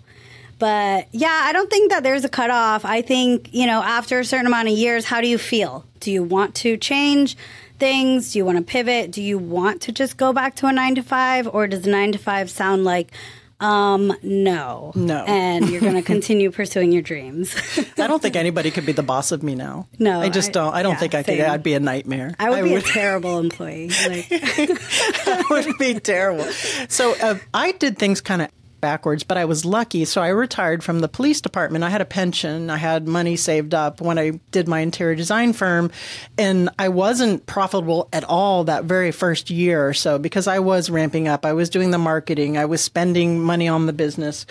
but 0.60 1.08
yeah, 1.10 1.40
I 1.44 1.52
don't 1.52 1.70
think 1.70 1.90
that 1.90 2.04
there's 2.04 2.24
a 2.24 2.28
cutoff. 2.28 2.84
I 2.84 3.02
think, 3.02 3.52
you 3.52 3.66
know, 3.66 3.82
after 3.82 4.20
a 4.20 4.24
certain 4.24 4.46
amount 4.46 4.68
of 4.68 4.74
years, 4.74 5.06
how 5.06 5.20
do 5.20 5.26
you 5.26 5.38
feel? 5.38 5.84
Do 5.98 6.12
you 6.12 6.22
want 6.22 6.54
to 6.56 6.76
change 6.76 7.36
things? 7.78 8.32
Do 8.32 8.38
you 8.38 8.44
want 8.44 8.58
to 8.58 8.62
pivot? 8.64 9.10
Do 9.10 9.22
you 9.22 9.38
want 9.38 9.80
to 9.82 9.92
just 9.92 10.18
go 10.18 10.32
back 10.34 10.54
to 10.56 10.66
a 10.66 10.72
nine 10.72 10.94
to 10.96 11.02
five? 11.02 11.48
Or 11.52 11.66
does 11.66 11.86
nine 11.86 12.12
to 12.12 12.18
five 12.18 12.50
sound 12.50 12.84
like, 12.84 13.10
um, 13.58 14.12
no. 14.22 14.92
No. 14.94 15.24
And 15.26 15.68
you're 15.70 15.80
going 15.80 15.94
to 16.02 16.02
continue 16.02 16.50
pursuing 16.50 16.92
your 16.92 17.02
dreams. 17.02 17.54
I 17.98 18.06
don't 18.06 18.20
think 18.20 18.36
anybody 18.36 18.70
could 18.70 18.84
be 18.84 18.92
the 18.92 19.02
boss 19.02 19.32
of 19.32 19.42
me 19.42 19.54
now. 19.54 19.88
No. 19.98 20.20
I 20.20 20.28
just 20.28 20.52
don't. 20.52 20.74
I 20.74 20.82
don't 20.82 20.92
yeah, 20.92 20.98
think 20.98 21.14
I 21.14 21.22
same. 21.22 21.38
could. 21.38 21.46
I'd 21.46 21.62
be 21.62 21.74
a 21.74 21.80
nightmare. 21.80 22.34
I 22.38 22.50
would 22.50 22.58
I 22.58 22.62
be 22.62 22.72
would. 22.72 22.82
a 22.84 22.86
terrible 22.86 23.38
employee. 23.38 23.88
Like. 23.88 24.28
I 24.30 25.44
would 25.50 25.78
be 25.78 25.94
terrible. 25.94 26.44
So 26.88 27.14
uh, 27.20 27.38
I 27.54 27.72
did 27.72 27.98
things 27.98 28.20
kind 28.20 28.42
of 28.42 28.50
backwards, 28.80 29.22
but 29.22 29.36
I 29.36 29.44
was 29.44 29.64
lucky. 29.64 30.04
So 30.04 30.22
I 30.22 30.28
retired 30.28 30.82
from 30.82 31.00
the 31.00 31.08
police 31.08 31.40
department. 31.40 31.84
I 31.84 31.90
had 31.90 32.00
a 32.00 32.06
pension, 32.06 32.70
I 32.70 32.76
had 32.76 33.06
money 33.06 33.36
saved 33.36 33.74
up 33.74 34.00
when 34.00 34.18
I 34.18 34.40
did 34.50 34.68
my 34.68 34.80
interior 34.80 35.14
design 35.14 35.52
firm, 35.52 35.90
and 36.38 36.70
I 36.78 36.88
wasn't 36.88 37.46
profitable 37.46 38.08
at 38.12 38.24
all 38.24 38.64
that 38.64 38.84
very 38.84 39.12
first 39.12 39.50
year 39.50 39.86
or 39.86 39.94
so 39.94 40.18
because 40.18 40.46
I 40.46 40.58
was 40.58 40.90
ramping 40.90 41.28
up. 41.28 41.44
I 41.44 41.52
was 41.52 41.70
doing 41.70 41.90
the 41.90 41.98
marketing, 41.98 42.56
I 42.56 42.64
was 42.64 42.80
spending 42.80 43.40
money 43.40 43.68
on 43.68 43.86
the 43.86 43.92
business. 43.92 44.46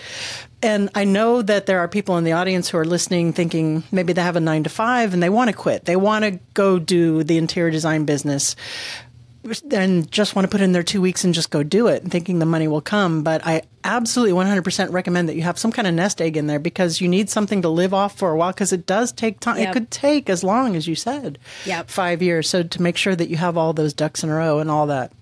And 0.62 0.90
I 0.94 1.04
know 1.04 1.40
that 1.40 1.64
there 1.64 1.78
are 1.78 1.88
people 1.88 2.18
in 2.18 2.24
the 2.24 2.32
audience 2.32 2.68
who 2.68 2.76
are 2.76 2.84
listening 2.84 3.32
thinking 3.32 3.82
maybe 3.90 4.12
they 4.12 4.20
have 4.20 4.36
a 4.36 4.40
nine 4.40 4.64
to 4.64 4.70
five 4.70 5.14
and 5.14 5.22
they 5.22 5.30
want 5.30 5.48
to 5.48 5.56
quit. 5.56 5.86
They 5.86 5.96
want 5.96 6.24
to 6.24 6.38
go 6.52 6.78
do 6.78 7.24
the 7.24 7.38
interior 7.38 7.70
design 7.70 8.04
business 8.04 8.56
and 9.70 10.10
just 10.10 10.36
want 10.36 10.44
to 10.44 10.50
put 10.50 10.60
in 10.60 10.72
their 10.72 10.82
two 10.82 11.00
weeks 11.00 11.24
and 11.24 11.32
just 11.32 11.50
go 11.50 11.62
do 11.62 11.86
it, 11.86 12.02
thinking 12.04 12.38
the 12.38 12.46
money 12.46 12.68
will 12.68 12.80
come. 12.80 13.22
But 13.22 13.46
I 13.46 13.62
absolutely 13.84 14.34
100% 14.34 14.92
recommend 14.92 15.28
that 15.28 15.34
you 15.36 15.42
have 15.42 15.58
some 15.58 15.72
kind 15.72 15.88
of 15.88 15.94
nest 15.94 16.20
egg 16.20 16.36
in 16.36 16.46
there 16.46 16.58
because 16.58 17.00
you 17.00 17.08
need 17.08 17.30
something 17.30 17.62
to 17.62 17.68
live 17.68 17.94
off 17.94 18.18
for 18.18 18.30
a 18.30 18.36
while 18.36 18.52
because 18.52 18.72
it 18.72 18.86
does 18.86 19.12
take 19.12 19.40
time. 19.40 19.58
Yep. 19.58 19.68
It 19.68 19.72
could 19.72 19.90
take 19.90 20.28
as 20.28 20.44
long 20.44 20.76
as 20.76 20.86
you 20.86 20.94
said, 20.94 21.38
yep. 21.64 21.88
five 21.88 22.20
years. 22.20 22.48
So 22.48 22.62
to 22.62 22.82
make 22.82 22.96
sure 22.96 23.16
that 23.16 23.28
you 23.28 23.36
have 23.36 23.56
all 23.56 23.72
those 23.72 23.94
ducks 23.94 24.22
in 24.22 24.30
a 24.30 24.34
row 24.34 24.58
and 24.58 24.70
all 24.70 24.86
that, 24.88 25.12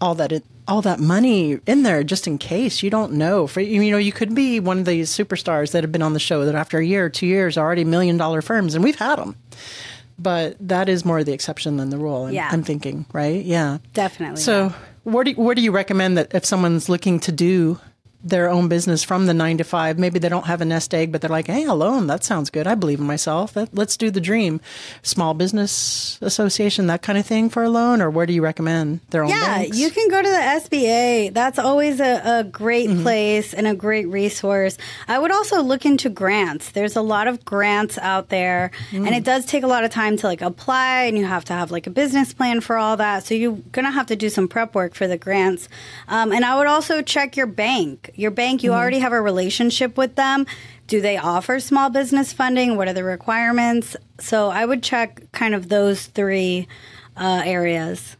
all 0.00 0.16
that 0.16 0.32
it, 0.32 0.44
all 0.66 0.82
that 0.82 1.00
money 1.00 1.58
in 1.66 1.82
there 1.82 2.04
just 2.04 2.26
in 2.26 2.38
case 2.38 2.82
you 2.82 2.90
don't 2.90 3.12
know 3.12 3.48
for 3.48 3.60
you 3.60 3.90
know 3.90 3.98
you 3.98 4.12
could 4.12 4.32
be 4.32 4.60
one 4.60 4.78
of 4.78 4.84
these 4.84 5.10
superstars 5.10 5.72
that 5.72 5.82
have 5.82 5.90
been 5.90 6.02
on 6.02 6.12
the 6.12 6.20
show 6.20 6.44
that 6.44 6.54
after 6.54 6.78
a 6.78 6.84
year 6.84 7.06
or 7.06 7.08
two 7.08 7.26
years 7.26 7.56
are 7.56 7.66
already 7.66 7.84
million 7.84 8.16
dollar 8.16 8.40
firms 8.40 8.74
and 8.74 8.84
we've 8.84 8.96
had 8.96 9.16
them 9.16 9.34
but 10.18 10.56
that 10.60 10.88
is 10.88 11.04
more 11.04 11.22
the 11.24 11.32
exception 11.32 11.76
than 11.76 11.90
the 11.90 11.98
rule. 11.98 12.26
I'm, 12.26 12.34
Yeah. 12.34 12.48
I'm 12.50 12.62
thinking, 12.62 13.06
right? 13.12 13.44
Yeah. 13.44 13.78
Definitely. 13.94 14.40
So, 14.40 14.74
what 15.04 15.26
do, 15.26 15.32
what 15.32 15.56
do 15.56 15.62
you 15.62 15.72
recommend 15.72 16.16
that 16.18 16.34
if 16.34 16.44
someone's 16.44 16.88
looking 16.88 17.18
to 17.20 17.32
do 17.32 17.80
their 18.24 18.48
own 18.48 18.68
business 18.68 19.02
from 19.02 19.26
the 19.26 19.34
nine 19.34 19.58
to 19.58 19.64
five, 19.64 19.98
maybe 19.98 20.18
they 20.18 20.28
don't 20.28 20.46
have 20.46 20.60
a 20.60 20.64
nest 20.64 20.94
egg, 20.94 21.10
but 21.10 21.20
they're 21.20 21.30
like, 21.30 21.46
hey, 21.48 21.64
a 21.64 21.74
loan, 21.74 22.06
that 22.06 22.22
sounds 22.24 22.50
good. 22.50 22.66
I 22.66 22.74
believe 22.74 23.00
in 23.00 23.06
myself. 23.06 23.56
Let's 23.72 23.96
do 23.96 24.10
the 24.10 24.20
dream. 24.20 24.60
Small 25.02 25.34
business 25.34 26.18
association, 26.22 26.86
that 26.86 27.02
kind 27.02 27.18
of 27.18 27.26
thing 27.26 27.50
for 27.50 27.62
a 27.64 27.68
loan, 27.68 28.00
or 28.00 28.10
where 28.10 28.26
do 28.26 28.32
you 28.32 28.42
recommend 28.42 29.00
their 29.10 29.24
own 29.24 29.30
Yeah, 29.30 29.58
banks? 29.58 29.76
you 29.78 29.90
can 29.90 30.08
go 30.08 30.22
to 30.22 30.28
the 30.28 30.36
SBA. 30.76 31.34
That's 31.34 31.58
always 31.58 32.00
a, 32.00 32.40
a 32.40 32.44
great 32.44 32.82
Mm-hmm. 32.90 33.02
place 33.02 33.54
and 33.54 33.66
a 33.66 33.74
great 33.74 34.06
resource. 34.08 34.76
I 35.08 35.18
would 35.18 35.30
also 35.32 35.62
look 35.62 35.84
into 35.86 36.08
grants. 36.08 36.70
There's 36.72 36.96
a 36.96 37.02
lot 37.02 37.28
of 37.28 37.44
grants 37.44 37.96
out 37.98 38.28
there, 38.28 38.70
Mm. 38.90 39.06
and 39.06 39.14
it 39.14 39.24
does 39.24 39.46
take 39.46 39.62
a 39.62 39.66
lot 39.66 39.84
of 39.84 39.90
time 39.90 40.16
to 40.18 40.26
like 40.26 40.42
apply, 40.42 41.02
and 41.04 41.16
you 41.18 41.24
have 41.24 41.44
to 41.46 41.52
have 41.52 41.70
like 41.70 41.86
a 41.86 41.90
business 41.90 42.32
plan 42.32 42.60
for 42.60 42.76
all 42.76 42.96
that. 42.96 43.24
So 43.24 43.34
you're 43.34 43.58
gonna 43.72 43.90
have 43.90 44.06
to 44.06 44.16
do 44.16 44.28
some 44.28 44.48
prep 44.48 44.74
work 44.74 44.94
for 44.94 45.06
the 45.08 45.16
grants. 45.18 45.68
Um, 46.08 46.32
and 46.32 46.44
I 46.44 46.56
would 46.56 46.66
also 46.66 47.02
check 47.02 47.36
your 47.36 47.46
bank. 47.46 48.10
Your 48.14 48.30
bank, 48.30 48.62
you 48.62 48.70
Mm-hmm. 48.70 48.78
already 48.80 48.98
have 49.00 49.12
a 49.12 49.20
relationship 49.20 49.96
with 49.96 50.14
them. 50.16 50.46
Do 50.86 51.00
they 51.00 51.16
offer 51.16 51.60
small 51.60 51.90
business 51.90 52.32
funding? 52.32 52.76
What 52.76 52.88
are 52.88 52.92
the 52.92 53.04
requirements? 53.04 53.96
So 54.18 54.50
I 54.50 54.64
would 54.64 54.82
check 54.82 55.30
kind 55.32 55.54
of 55.54 55.68
those 55.68 56.06
three 56.06 56.68
uh, 57.16 57.42
areas. 57.44 58.16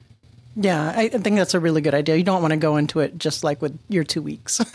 Yeah, 0.54 0.92
I 0.94 1.08
think 1.08 1.36
that's 1.36 1.54
a 1.54 1.60
really 1.60 1.80
good 1.80 1.94
idea. 1.94 2.14
You 2.16 2.24
don't 2.24 2.42
want 2.42 2.52
to 2.52 2.58
go 2.58 2.76
into 2.76 3.00
it 3.00 3.16
just 3.16 3.42
like 3.42 3.62
with 3.62 3.78
your 3.88 4.04
two 4.04 4.20
weeks. 4.22 4.60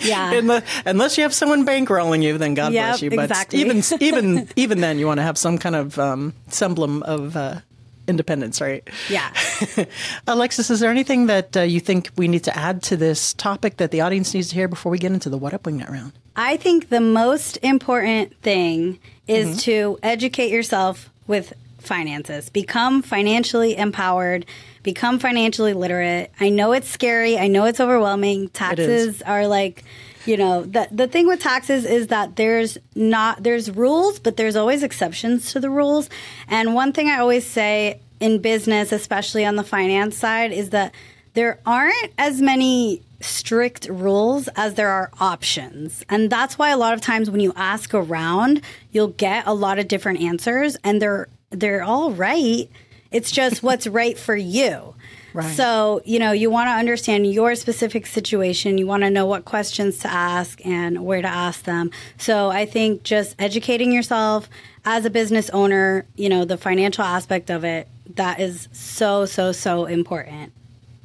Yeah. 0.00 0.40
The- 0.40 0.64
unless 0.86 1.16
you 1.16 1.22
have 1.22 1.34
someone 1.34 1.64
bankrolling 1.66 2.22
you, 2.22 2.38
then 2.38 2.54
God 2.54 2.72
Yep, 2.72 2.86
bless 2.88 3.02
you. 3.02 3.10
But 3.10 3.30
exactly. 3.30 3.60
even 3.60 3.82
even 4.00 4.48
even 4.56 4.80
then, 4.80 4.98
you 4.98 5.06
want 5.06 5.18
to 5.18 5.22
have 5.22 5.38
some 5.38 5.58
kind 5.58 5.76
of 5.76 5.98
um, 5.98 6.34
semblance 6.48 7.02
of 7.04 7.36
uh, 7.36 7.60
independence, 8.08 8.60
right? 8.60 8.88
Yeah. 9.08 9.32
Alexis, 10.26 10.70
is 10.70 10.80
there 10.80 10.90
anything 10.90 11.26
that 11.26 11.56
uh, 11.56 11.60
you 11.60 11.80
think 11.80 12.10
we 12.16 12.28
need 12.28 12.44
to 12.44 12.56
add 12.56 12.82
to 12.84 12.96
this 12.96 13.34
topic 13.34 13.76
that 13.76 13.90
the 13.90 14.00
audience 14.00 14.34
needs 14.34 14.48
to 14.48 14.54
hear 14.54 14.68
before 14.68 14.90
we 14.90 14.98
get 14.98 15.12
into 15.12 15.28
the 15.28 15.38
What 15.38 15.54
Up 15.54 15.64
Wingnut 15.64 15.90
round? 15.90 16.12
I 16.34 16.56
think 16.56 16.88
the 16.88 17.00
most 17.00 17.58
important 17.62 18.40
thing 18.42 18.98
is 19.26 19.62
to 19.64 19.98
educate 20.02 20.50
yourself 20.50 21.10
with 21.26 21.52
finances. 21.78 22.48
Become 22.48 23.02
financially 23.02 23.76
empowered, 23.76 24.46
become 24.82 25.18
financially 25.18 25.74
literate. 25.74 26.30
I 26.40 26.48
know 26.48 26.72
it's 26.72 26.88
scary, 26.88 27.38
I 27.38 27.48
know 27.48 27.64
it's 27.64 27.80
overwhelming. 27.80 28.48
Taxes 28.48 29.22
are 29.22 29.46
like 29.46 29.84
you 30.28 30.36
know, 30.36 30.62
the 30.62 30.86
the 30.90 31.08
thing 31.08 31.26
with 31.26 31.40
taxes 31.40 31.86
is 31.86 32.08
that 32.08 32.36
there's 32.36 32.76
not 32.94 33.42
there's 33.42 33.70
rules, 33.70 34.18
but 34.18 34.36
there's 34.36 34.56
always 34.56 34.82
exceptions 34.82 35.52
to 35.52 35.60
the 35.60 35.70
rules. 35.70 36.10
And 36.48 36.74
one 36.74 36.92
thing 36.92 37.08
I 37.08 37.18
always 37.18 37.46
say 37.46 38.02
in 38.20 38.40
business, 38.40 38.92
especially 38.92 39.46
on 39.46 39.56
the 39.56 39.64
finance 39.64 40.18
side, 40.18 40.52
is 40.52 40.68
that 40.70 40.94
there 41.32 41.60
aren't 41.64 42.12
as 42.18 42.42
many 42.42 43.02
strict 43.20 43.88
rules 43.88 44.48
as 44.54 44.74
there 44.74 44.90
are 44.90 45.10
options. 45.18 46.04
And 46.10 46.28
that's 46.28 46.58
why 46.58 46.70
a 46.70 46.76
lot 46.76 46.92
of 46.92 47.00
times 47.00 47.30
when 47.30 47.40
you 47.40 47.54
ask 47.56 47.94
around, 47.94 48.60
you'll 48.92 49.08
get 49.08 49.46
a 49.46 49.54
lot 49.54 49.78
of 49.78 49.88
different 49.88 50.20
answers 50.20 50.76
and 50.84 51.00
they're 51.00 51.28
they're 51.48 51.82
all 51.82 52.12
right. 52.12 52.68
It's 53.10 53.30
just 53.30 53.62
what's 53.62 53.86
right 53.86 54.18
for 54.18 54.36
you. 54.36 54.94
Right. 55.38 55.54
So, 55.54 56.02
you 56.04 56.18
know, 56.18 56.32
you 56.32 56.50
want 56.50 56.66
to 56.66 56.72
understand 56.72 57.32
your 57.32 57.54
specific 57.54 58.06
situation. 58.06 58.76
You 58.76 58.88
want 58.88 59.04
to 59.04 59.10
know 59.10 59.24
what 59.24 59.44
questions 59.44 59.98
to 59.98 60.12
ask 60.12 60.60
and 60.66 61.04
where 61.04 61.22
to 61.22 61.28
ask 61.28 61.62
them. 61.62 61.92
So, 62.16 62.50
I 62.50 62.66
think 62.66 63.04
just 63.04 63.36
educating 63.38 63.92
yourself 63.92 64.50
as 64.84 65.04
a 65.04 65.10
business 65.10 65.48
owner, 65.50 66.06
you 66.16 66.28
know, 66.28 66.44
the 66.44 66.56
financial 66.56 67.04
aspect 67.04 67.50
of 67.50 67.62
it, 67.62 67.86
that 68.16 68.40
is 68.40 68.68
so, 68.72 69.26
so, 69.26 69.52
so 69.52 69.84
important. 69.84 70.52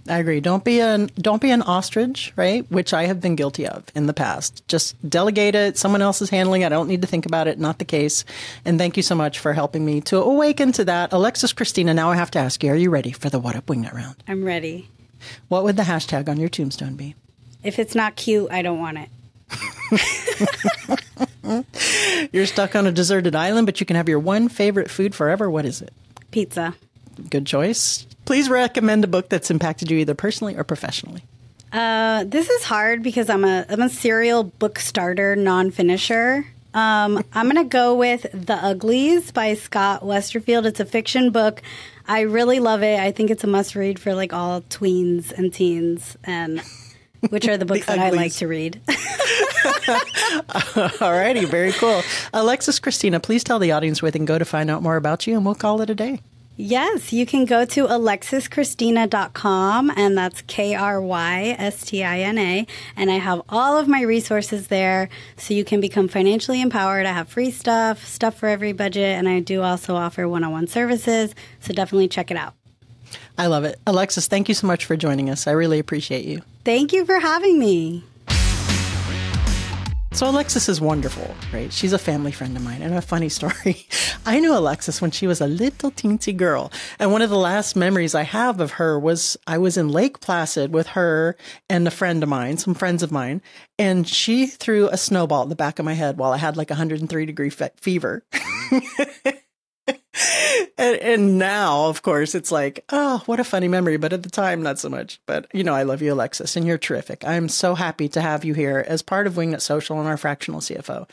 I 0.08 0.18
agree. 0.18 0.42
Don't 0.42 0.66
be 0.66 0.82
an 0.82 1.10
don't 1.18 1.42
be 1.42 1.52
an 1.52 1.62
ostrich, 1.62 2.34
right? 2.36 2.70
Which 2.70 2.94
I 2.94 3.06
have 3.06 3.22
been 3.22 3.36
guilty 3.36 3.66
of 3.68 3.86
in 3.96 4.06
the 4.06 4.14
past. 4.14 4.68
Just 4.68 4.98
delegate 5.10 5.56
it. 5.56 5.78
Someone 5.78 6.02
else 6.02 6.22
is 6.22 6.30
handling 6.30 6.62
it. 6.64 6.68
I 6.68 6.70
don't 6.70 6.90
need 6.90 7.02
to 7.02 7.08
think 7.08 7.26
about 7.26 7.48
it. 7.48 7.58
Not 7.58 7.80
the 7.80 7.86
case. 7.86 8.26
And 8.66 8.78
thank 8.78 8.98
you 8.98 9.04
so 9.04 9.16
much 9.16 9.40
for 9.40 9.54
helping 9.54 9.86
me 9.86 10.02
to 10.02 10.18
awaken 10.22 10.74
to 10.74 10.86
that. 10.86 11.14
Alexis 11.14 11.54
Krystina, 11.54 11.96
now 11.96 12.12
I 12.12 12.18
have 12.18 12.32
to 12.32 12.40
ask 12.40 12.62
you, 12.64 12.72
are 12.72 12.76
you 12.76 12.90
ready 12.90 13.12
for 13.12 13.30
the 13.30 13.40
What 13.40 13.56
Up 13.56 13.68
Wingnut 13.68 13.94
round? 13.94 14.16
I'm 14.28 14.44
ready. 14.44 14.90
What 15.48 15.64
would 15.64 15.78
the 15.78 15.84
hashtag 15.84 16.28
on 16.28 16.38
your 16.38 16.50
tombstone 16.50 16.96
be? 16.96 17.16
If 17.64 17.80
it's 17.80 17.96
not 17.96 18.18
cute, 18.18 18.52
I 18.52 18.62
don't 18.62 18.80
want 18.80 18.98
it. 18.98 19.10
You're 22.34 22.46
stuck 22.46 22.76
on 22.76 22.88
a 22.88 22.92
deserted 22.92 23.36
island, 23.36 23.68
but 23.68 23.80
you 23.80 23.86
can 23.86 23.96
have 23.96 24.10
your 24.10 24.20
one 24.20 24.50
favorite 24.50 24.90
food 24.90 25.16
forever. 25.16 25.50
What 25.50 25.66
is 25.66 25.82
it? 25.82 25.94
Pizza. 26.32 26.76
Good 27.30 27.46
choice. 27.46 28.06
Please 28.26 28.50
recommend 28.50 29.04
a 29.04 29.08
book 29.08 29.30
that's 29.30 29.52
impacted 29.52 29.92
you 29.92 29.98
either 29.98 30.16
personally 30.16 30.56
or 30.56 30.64
professionally. 30.64 31.24
Uh, 31.72 32.24
this 32.26 32.50
is 32.50 32.64
hard 32.64 33.02
because 33.02 33.30
I'm 33.30 33.44
a 33.44 33.66
I'm 33.68 33.82
a 33.82 33.90
serial 33.90 34.44
book 34.44 34.80
starter, 34.80 35.36
non 35.36 35.72
finisher. 35.72 36.46
Um, 36.74 37.24
I'm 37.34 37.48
gonna 37.48 37.66
go 37.66 37.96
with 37.96 38.26
The 38.32 38.56
Uglies 38.56 39.32
by 39.32 39.56
Scott 39.56 40.02
Westerfeld. 40.02 40.66
It's 40.66 40.80
a 40.80 40.86
fiction 40.86 41.32
book. 41.32 41.62
I 42.08 42.22
really 42.22 42.60
love 42.60 42.84
it. 42.84 43.00
I 43.00 43.12
think 43.12 43.32
it's 43.32 43.44
a 43.44 43.48
must 43.48 43.76
read 43.76 44.00
for 44.00 44.14
like 44.14 44.34
all 44.34 44.62
tweens 44.62 45.32
and 45.32 45.54
teens, 45.54 46.16
and 46.24 46.62
which 47.30 47.48
are 47.48 47.58
the 47.58 47.66
books 47.66 47.88
that 47.88 48.00
I 48.00 48.12
like 48.12 48.34
to 48.34 48.48
read. 48.48 48.80
Alrighty, 49.84 51.46
very 51.46 51.72
cool. 51.74 52.02
Alexis 52.34 52.80
Krystina, 52.80 53.22
please 53.22 53.44
tell 53.44 53.60
the 53.60 53.72
audience 53.72 54.02
where 54.02 54.12
they 54.12 54.20
can 54.20 54.26
go 54.26 54.38
to 54.38 54.46
find 54.46 54.70
out 54.70 54.82
more 54.82 54.96
about 54.96 55.28
you, 55.28 55.36
and 55.36 55.46
we'll 55.46 55.56
call 55.56 55.82
it 55.82 55.90
a 55.90 55.96
day. 55.96 56.20
Yes, 56.56 57.12
you 57.12 57.26
can 57.26 57.46
go 57.46 57.66
to 57.66 57.88
alexiskrystina.com 57.88 59.92
and 59.96 60.16
that's 60.16 60.44
K 60.44 60.76
R 60.76 61.02
Y 61.02 61.56
S 61.58 61.86
T 61.86 62.04
I 62.04 62.20
N 62.20 62.38
A. 62.38 62.68
And 62.96 63.10
I 63.10 63.16
have 63.16 63.42
all 63.50 63.76
of 63.78 63.88
my 63.88 64.02
resources 64.02 64.68
there 64.68 65.10
so 65.36 65.56
you 65.56 65.66
can 65.66 65.82
become 65.82 66.08
financially 66.08 66.62
empowered. 66.62 67.08
I 67.08 67.14
have 67.14 67.28
free 67.28 67.50
stuff, 67.50 68.06
stuff 68.06 68.38
for 68.38 68.48
every 68.48 68.72
budget, 68.72 69.18
and 69.18 69.28
I 69.28 69.40
do 69.40 69.64
also 69.64 69.96
offer 69.96 70.28
one 70.28 70.44
on 70.44 70.52
one 70.52 70.68
services. 70.68 71.34
So 71.60 71.74
definitely 71.74 72.08
check 72.08 72.30
it 72.30 72.38
out. 72.38 72.54
I 73.36 73.48
love 73.48 73.64
it. 73.64 73.80
Alexis, 73.88 74.28
thank 74.28 74.48
you 74.48 74.54
so 74.54 74.68
much 74.68 74.86
for 74.86 74.96
joining 74.96 75.32
us. 75.32 75.48
I 75.48 75.52
really 75.52 75.80
appreciate 75.80 76.26
you. 76.26 76.44
Thank 76.64 76.94
you 76.94 77.04
for 77.06 77.20
having 77.20 77.58
me. 77.58 78.04
So 80.14 80.30
Alexis 80.30 80.70
is 80.70 80.80
wonderful, 80.80 81.34
right? 81.52 81.74
She's 81.74 81.92
a 81.92 81.98
family 81.98 82.32
friend 82.32 82.56
of 82.56 82.64
mine. 82.64 82.84
And 82.84 82.94
a 82.94 83.02
funny 83.02 83.30
story. 83.30 83.88
I 84.28 84.40
knew 84.40 84.56
Alexis 84.56 85.02
when 85.02 85.10
she 85.10 85.26
was 85.26 85.42
a 85.42 85.48
little 85.48 85.90
teensy 85.90 86.38
girl. 86.38 86.72
And 87.00 87.12
one 87.12 87.24
of 87.24 87.32
the 87.32 87.38
last 87.38 87.76
memories 87.76 88.14
I 88.14 88.22
have 88.22 88.60
of 88.60 88.74
her 88.74 89.00
was 89.00 89.38
I 89.48 89.58
was 89.58 89.76
in 89.76 89.90
Lake 89.90 90.20
Placid 90.20 90.72
with 90.72 90.88
her 90.90 91.36
and 91.68 91.88
a 91.88 91.92
friend 91.92 92.22
of 92.22 92.30
mine, 92.30 92.58
some 92.58 92.76
friends 92.76 93.02
of 93.02 93.12
mine, 93.12 93.42
and 93.80 94.08
she 94.08 94.46
threw 94.46 94.88
a 94.88 94.98
snowball 94.98 95.44
at 95.44 95.50
the 95.50 95.56
back 95.56 95.80
of 95.80 95.86
my 95.86 95.94
head 95.94 96.18
while 96.18 96.32
I 96.32 96.38
had 96.38 96.58
like 96.58 96.70
103 96.70 97.26
degree 97.26 97.50
fe- 97.50 97.72
fever. 97.78 98.24
and, 100.78 100.98
and 100.98 101.38
now, 101.40 101.86
of 101.88 102.02
course, 102.02 102.36
it's 102.36 102.52
like, 102.52 102.84
oh, 102.90 103.24
what 103.26 103.40
a 103.40 103.44
funny 103.44 103.68
memory. 103.68 103.98
But 103.98 104.14
at 104.14 104.24
the 104.24 104.30
time, 104.30 104.62
not 104.62 104.80
so 104.80 104.90
much. 104.90 105.20
But 105.26 105.48
you 105.54 105.64
know, 105.64 105.74
I 105.74 105.84
love 105.84 106.02
you, 106.02 106.14
Alexis, 106.14 106.56
and 106.56 106.68
you're 106.68 106.78
terrific. 106.78 107.26
I'm 107.26 107.50
so 107.50 107.76
happy 107.76 108.08
to 108.10 108.22
have 108.22 108.46
you 108.46 108.54
here 108.54 108.84
as 108.88 109.02
part 109.02 109.28
of 109.28 109.34
Wingnut 109.34 109.62
Social 109.62 110.00
and 110.00 110.08
our 110.08 110.18
fractional 110.18 110.60
CFO. 110.60 111.10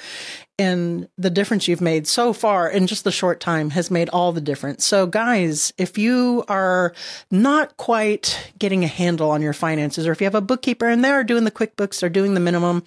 And 0.59 1.09
the 1.17 1.31
difference 1.31 1.69
you've 1.69 1.81
made 1.81 2.07
so 2.07 2.35
far 2.35 2.69
in 2.69 2.87
just 2.87 3.05
the 3.05 3.11
short 3.11 3.41
time 3.41 3.71
has 3.71 3.91
made 3.91 4.11
all 4.11 4.33
the 4.33 4.43
difference. 4.43 4.85
So, 4.85 5.07
guys, 5.07 5.73
if 5.79 5.97
you 5.97 6.45
are 6.49 6.93
not 7.31 7.79
quite 7.79 8.53
getting 8.59 8.85
a 8.85 8.89
handle 8.89 9.31
on 9.31 9.41
your 9.41 9.55
finances, 9.55 10.07
or 10.07 10.13
if 10.13 10.21
you 10.21 10.27
have 10.27 10.35
a 10.35 10.43
bookkeeper 10.43 10.87
and 10.87 11.03
they're 11.03 11.25
doing 11.25 11.45
the 11.45 11.51
QuickBooks, 11.51 12.01
they're 12.01 12.11
doing 12.11 12.35
the 12.35 12.41
minimum, 12.41 12.83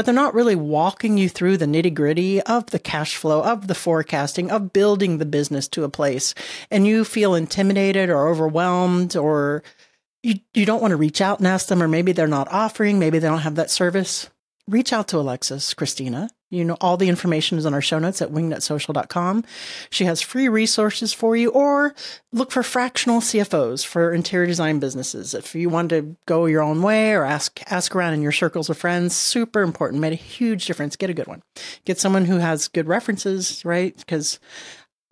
but 0.00 0.06
they're 0.06 0.14
not 0.14 0.32
really 0.32 0.56
walking 0.56 1.18
you 1.18 1.28
through 1.28 1.58
the 1.58 1.66
nitty 1.66 1.92
gritty 1.92 2.40
of 2.44 2.64
the 2.70 2.78
cash 2.78 3.16
flow, 3.16 3.42
of 3.42 3.66
the 3.66 3.74
forecasting, 3.74 4.50
of 4.50 4.72
building 4.72 5.18
the 5.18 5.26
business 5.26 5.68
to 5.68 5.84
a 5.84 5.90
place, 5.90 6.34
and 6.70 6.86
you 6.86 7.04
feel 7.04 7.34
intimidated 7.34 8.08
or 8.08 8.26
overwhelmed 8.26 9.14
or 9.14 9.62
you, 10.22 10.36
you 10.54 10.64
don't 10.64 10.80
want 10.80 10.92
to 10.92 10.96
reach 10.96 11.20
out 11.20 11.38
and 11.38 11.46
ask 11.46 11.66
them, 11.66 11.82
or 11.82 11.86
maybe 11.86 12.12
they're 12.12 12.26
not 12.26 12.50
offering, 12.50 12.98
maybe 12.98 13.18
they 13.18 13.28
don't 13.28 13.40
have 13.40 13.56
that 13.56 13.70
service, 13.70 14.30
reach 14.66 14.90
out 14.90 15.06
to 15.08 15.18
Alexis, 15.18 15.74
Krystina. 15.74 16.30
You 16.50 16.64
know, 16.64 16.76
all 16.80 16.96
the 16.96 17.08
information 17.08 17.58
is 17.58 17.66
on 17.66 17.74
our 17.74 17.80
show 17.80 18.00
notes 18.00 18.20
at 18.20 18.30
wingnutsocial.com. 18.30 19.44
She 19.88 20.04
has 20.04 20.20
free 20.20 20.48
resources 20.48 21.12
for 21.12 21.36
you, 21.36 21.50
or 21.50 21.94
look 22.32 22.50
for 22.50 22.64
fractional 22.64 23.20
CFOs 23.20 23.86
for 23.86 24.12
interior 24.12 24.46
design 24.46 24.80
businesses. 24.80 25.32
If 25.32 25.54
you 25.54 25.68
want 25.68 25.90
to 25.90 26.16
go 26.26 26.46
your 26.46 26.62
own 26.62 26.82
way 26.82 27.12
or 27.12 27.24
ask 27.24 27.60
ask 27.70 27.94
around 27.94 28.14
in 28.14 28.22
your 28.22 28.32
circles 28.32 28.68
of 28.68 28.76
friends, 28.76 29.14
super 29.14 29.62
important. 29.62 30.00
Made 30.00 30.12
a 30.12 30.16
huge 30.16 30.66
difference. 30.66 30.96
Get 30.96 31.10
a 31.10 31.14
good 31.14 31.28
one. 31.28 31.42
Get 31.84 32.00
someone 32.00 32.24
who 32.24 32.38
has 32.38 32.68
good 32.68 32.88
references, 32.88 33.64
right? 33.64 33.96
Because 33.96 34.40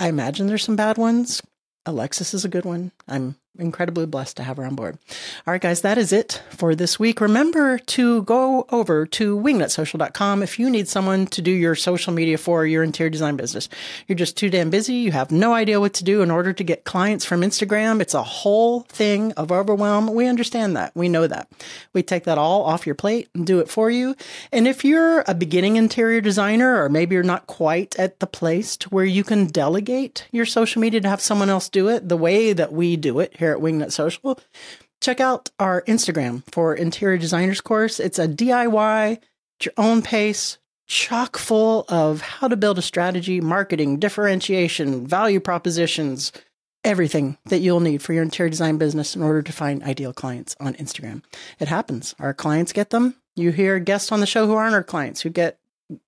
I 0.00 0.08
imagine 0.08 0.48
there's 0.48 0.64
some 0.64 0.76
bad 0.76 0.98
ones. 0.98 1.40
Alexis 1.86 2.34
is 2.34 2.44
a 2.44 2.48
good 2.48 2.64
one. 2.64 2.92
I'm 3.06 3.36
incredibly 3.58 4.06
blessed 4.06 4.36
to 4.36 4.42
have 4.42 4.56
her 4.56 4.64
on 4.64 4.74
board. 4.74 4.98
All 5.46 5.52
right, 5.52 5.60
guys, 5.60 5.82
that 5.82 5.98
is 5.98 6.12
it 6.12 6.42
for 6.50 6.74
this 6.74 6.98
week. 6.98 7.20
Remember 7.20 7.78
to 7.78 8.22
go 8.22 8.66
over 8.70 9.06
to 9.06 9.36
wingnutsocial.com 9.36 10.42
if 10.42 10.58
you 10.58 10.70
need 10.70 10.88
someone 10.88 11.26
to 11.26 11.42
do 11.42 11.50
your 11.50 11.74
social 11.74 12.12
media 12.12 12.38
for 12.38 12.64
your 12.64 12.82
interior 12.82 13.10
design 13.10 13.36
business. 13.36 13.68
You're 14.06 14.16
just 14.16 14.36
too 14.36 14.50
damn 14.50 14.70
busy. 14.70 14.94
You 14.94 15.12
have 15.12 15.30
no 15.30 15.52
idea 15.54 15.80
what 15.80 15.94
to 15.94 16.04
do 16.04 16.22
in 16.22 16.30
order 16.30 16.52
to 16.52 16.64
get 16.64 16.84
clients 16.84 17.24
from 17.24 17.40
Instagram. 17.40 18.00
It's 18.00 18.14
a 18.14 18.22
whole 18.22 18.80
thing 18.82 19.32
of 19.32 19.50
overwhelm. 19.50 20.14
We 20.14 20.26
understand 20.26 20.76
that. 20.76 20.94
We 20.94 21.08
know 21.08 21.26
that. 21.26 21.48
We 21.92 22.02
take 22.02 22.24
that 22.24 22.38
all 22.38 22.64
off 22.64 22.86
your 22.86 22.94
plate 22.94 23.28
and 23.34 23.46
do 23.46 23.58
it 23.58 23.68
for 23.68 23.90
you. 23.90 24.14
And 24.52 24.68
if 24.68 24.84
you're 24.84 25.24
a 25.26 25.34
beginning 25.34 25.76
interior 25.76 26.20
designer, 26.20 26.82
or 26.82 26.88
maybe 26.88 27.14
you're 27.14 27.24
not 27.24 27.46
quite 27.46 27.98
at 27.98 28.20
the 28.20 28.26
place 28.26 28.76
to 28.78 28.88
where 28.90 29.04
you 29.04 29.24
can 29.24 29.46
delegate 29.46 30.26
your 30.30 30.46
social 30.46 30.80
media 30.80 31.00
to 31.00 31.08
have 31.08 31.20
someone 31.20 31.50
else 31.50 31.68
do 31.68 31.88
it 31.88 32.08
the 32.08 32.16
way 32.16 32.52
that 32.52 32.72
we 32.72 32.96
do 32.96 33.20
it 33.20 33.36
here 33.38 33.47
at 33.54 33.62
Wingnut 33.62 33.92
Social, 33.92 34.38
check 35.00 35.20
out 35.20 35.50
our 35.58 35.82
Instagram 35.82 36.42
for 36.52 36.74
interior 36.74 37.18
designers 37.18 37.60
course. 37.60 38.00
It's 38.00 38.18
a 38.18 38.28
DIY, 38.28 39.12
at 39.12 39.64
your 39.64 39.74
own 39.76 40.02
pace, 40.02 40.58
chock 40.86 41.36
full 41.36 41.84
of 41.88 42.20
how 42.20 42.48
to 42.48 42.56
build 42.56 42.78
a 42.78 42.82
strategy, 42.82 43.40
marketing, 43.40 43.98
differentiation, 43.98 45.06
value 45.06 45.40
propositions, 45.40 46.32
everything 46.84 47.36
that 47.46 47.58
you'll 47.58 47.80
need 47.80 48.02
for 48.02 48.12
your 48.12 48.22
interior 48.22 48.50
design 48.50 48.78
business 48.78 49.14
in 49.14 49.22
order 49.22 49.42
to 49.42 49.52
find 49.52 49.82
ideal 49.82 50.12
clients 50.12 50.56
on 50.60 50.74
Instagram. 50.74 51.22
It 51.60 51.68
happens. 51.68 52.14
Our 52.18 52.32
clients 52.32 52.72
get 52.72 52.90
them. 52.90 53.16
You 53.36 53.50
hear 53.52 53.78
guests 53.78 54.10
on 54.10 54.20
the 54.20 54.26
show 54.26 54.46
who 54.46 54.54
aren't 54.54 54.74
our 54.74 54.82
clients 54.82 55.20
who 55.20 55.30
get 55.30 55.58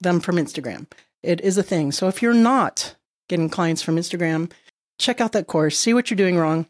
them 0.00 0.20
from 0.20 0.36
Instagram. 0.36 0.86
It 1.22 1.40
is 1.42 1.58
a 1.58 1.62
thing. 1.62 1.92
So 1.92 2.08
if 2.08 2.22
you're 2.22 2.34
not 2.34 2.96
getting 3.28 3.50
clients 3.50 3.82
from 3.82 3.96
Instagram, 3.96 4.50
check 4.98 5.20
out 5.20 5.32
that 5.32 5.46
course, 5.46 5.78
see 5.78 5.94
what 5.94 6.10
you're 6.10 6.16
doing 6.16 6.38
wrong, 6.38 6.66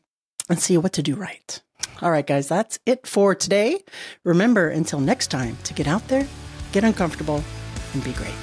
and 0.51 0.61
see 0.61 0.77
what 0.77 0.93
to 0.95 1.03
do 1.03 1.15
right. 1.15 1.63
All 2.03 2.11
right, 2.11 2.27
guys, 2.27 2.49
that's 2.49 2.79
it 2.85 3.07
for 3.07 3.35
today. 3.35 3.83
Remember, 4.25 4.69
until 4.69 5.01
next 5.01 5.29
time, 5.29 5.57
to 5.65 5.75
get 5.75 5.87
out 5.87 6.07
there, 6.09 6.27
get 6.73 6.85
uncomfortable, 6.85 7.43
and 7.95 8.05
be 8.05 8.13
great. 8.13 8.35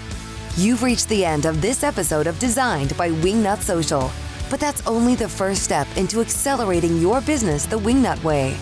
You've 0.55 0.81
reached 0.81 1.09
the 1.09 1.23
end 1.23 1.45
of 1.45 1.61
this 1.61 1.83
episode 1.83 2.25
of 2.25 2.39
Designed 2.39 2.97
by 2.97 3.09
Wingnut 3.09 3.61
Social. 3.61 4.09
But 4.49 4.59
that's 4.59 4.85
only 4.87 5.15
the 5.15 5.27
first 5.27 5.63
step 5.63 5.87
into 5.97 6.21
accelerating 6.21 6.97
your 6.99 7.21
business 7.21 7.65
the 7.65 7.77
Wingnut 7.77 8.23
way. 8.23 8.55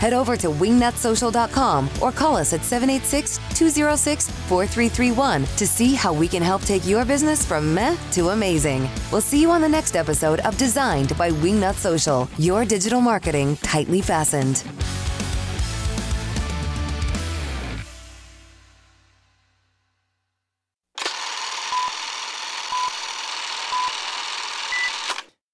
Head 0.00 0.14
over 0.14 0.34
to 0.34 0.48
wingnutsocial.com 0.48 1.90
or 2.00 2.10
call 2.10 2.36
us 2.36 2.54
at 2.54 2.64
786 2.64 3.38
206 3.54 4.30
4331 4.30 5.44
to 5.44 5.66
see 5.66 5.94
how 5.94 6.14
we 6.14 6.26
can 6.26 6.42
help 6.42 6.62
take 6.62 6.86
your 6.86 7.04
business 7.04 7.44
from 7.44 7.74
meh 7.74 7.96
to 8.12 8.30
amazing. 8.30 8.88
We'll 9.12 9.20
see 9.20 9.42
you 9.42 9.50
on 9.50 9.60
the 9.60 9.68
next 9.68 9.96
episode 9.96 10.40
of 10.40 10.56
Designed 10.56 11.16
by 11.18 11.30
Wingnut 11.30 11.74
Social, 11.74 12.28
your 12.38 12.64
digital 12.64 13.02
marketing 13.02 13.56
tightly 13.56 14.00
fastened. 14.00 14.64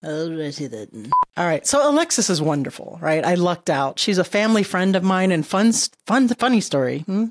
Alrighty 0.06 0.70
then. 0.70 1.10
All 1.36 1.46
right. 1.46 1.66
So 1.66 1.90
Alexis 1.90 2.30
is 2.30 2.40
wonderful, 2.40 2.96
right? 3.02 3.24
I 3.24 3.34
lucked 3.34 3.68
out. 3.68 3.98
She's 3.98 4.18
a 4.18 4.24
family 4.24 4.62
friend 4.62 4.94
of 4.94 5.02
mine 5.02 5.32
and 5.32 5.44
fun, 5.44 5.72
fun, 6.06 6.28
funny 6.28 6.60
story. 6.60 7.00
Hmm? 7.00 7.26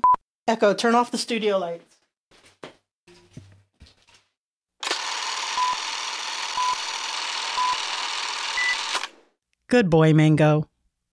Echo, 0.46 0.74
turn 0.74 0.94
off 0.94 1.10
the 1.10 1.16
studio 1.16 1.56
lights. 1.56 1.84
Good 9.68 9.88
boy, 9.88 10.12
Mango. 10.12 10.68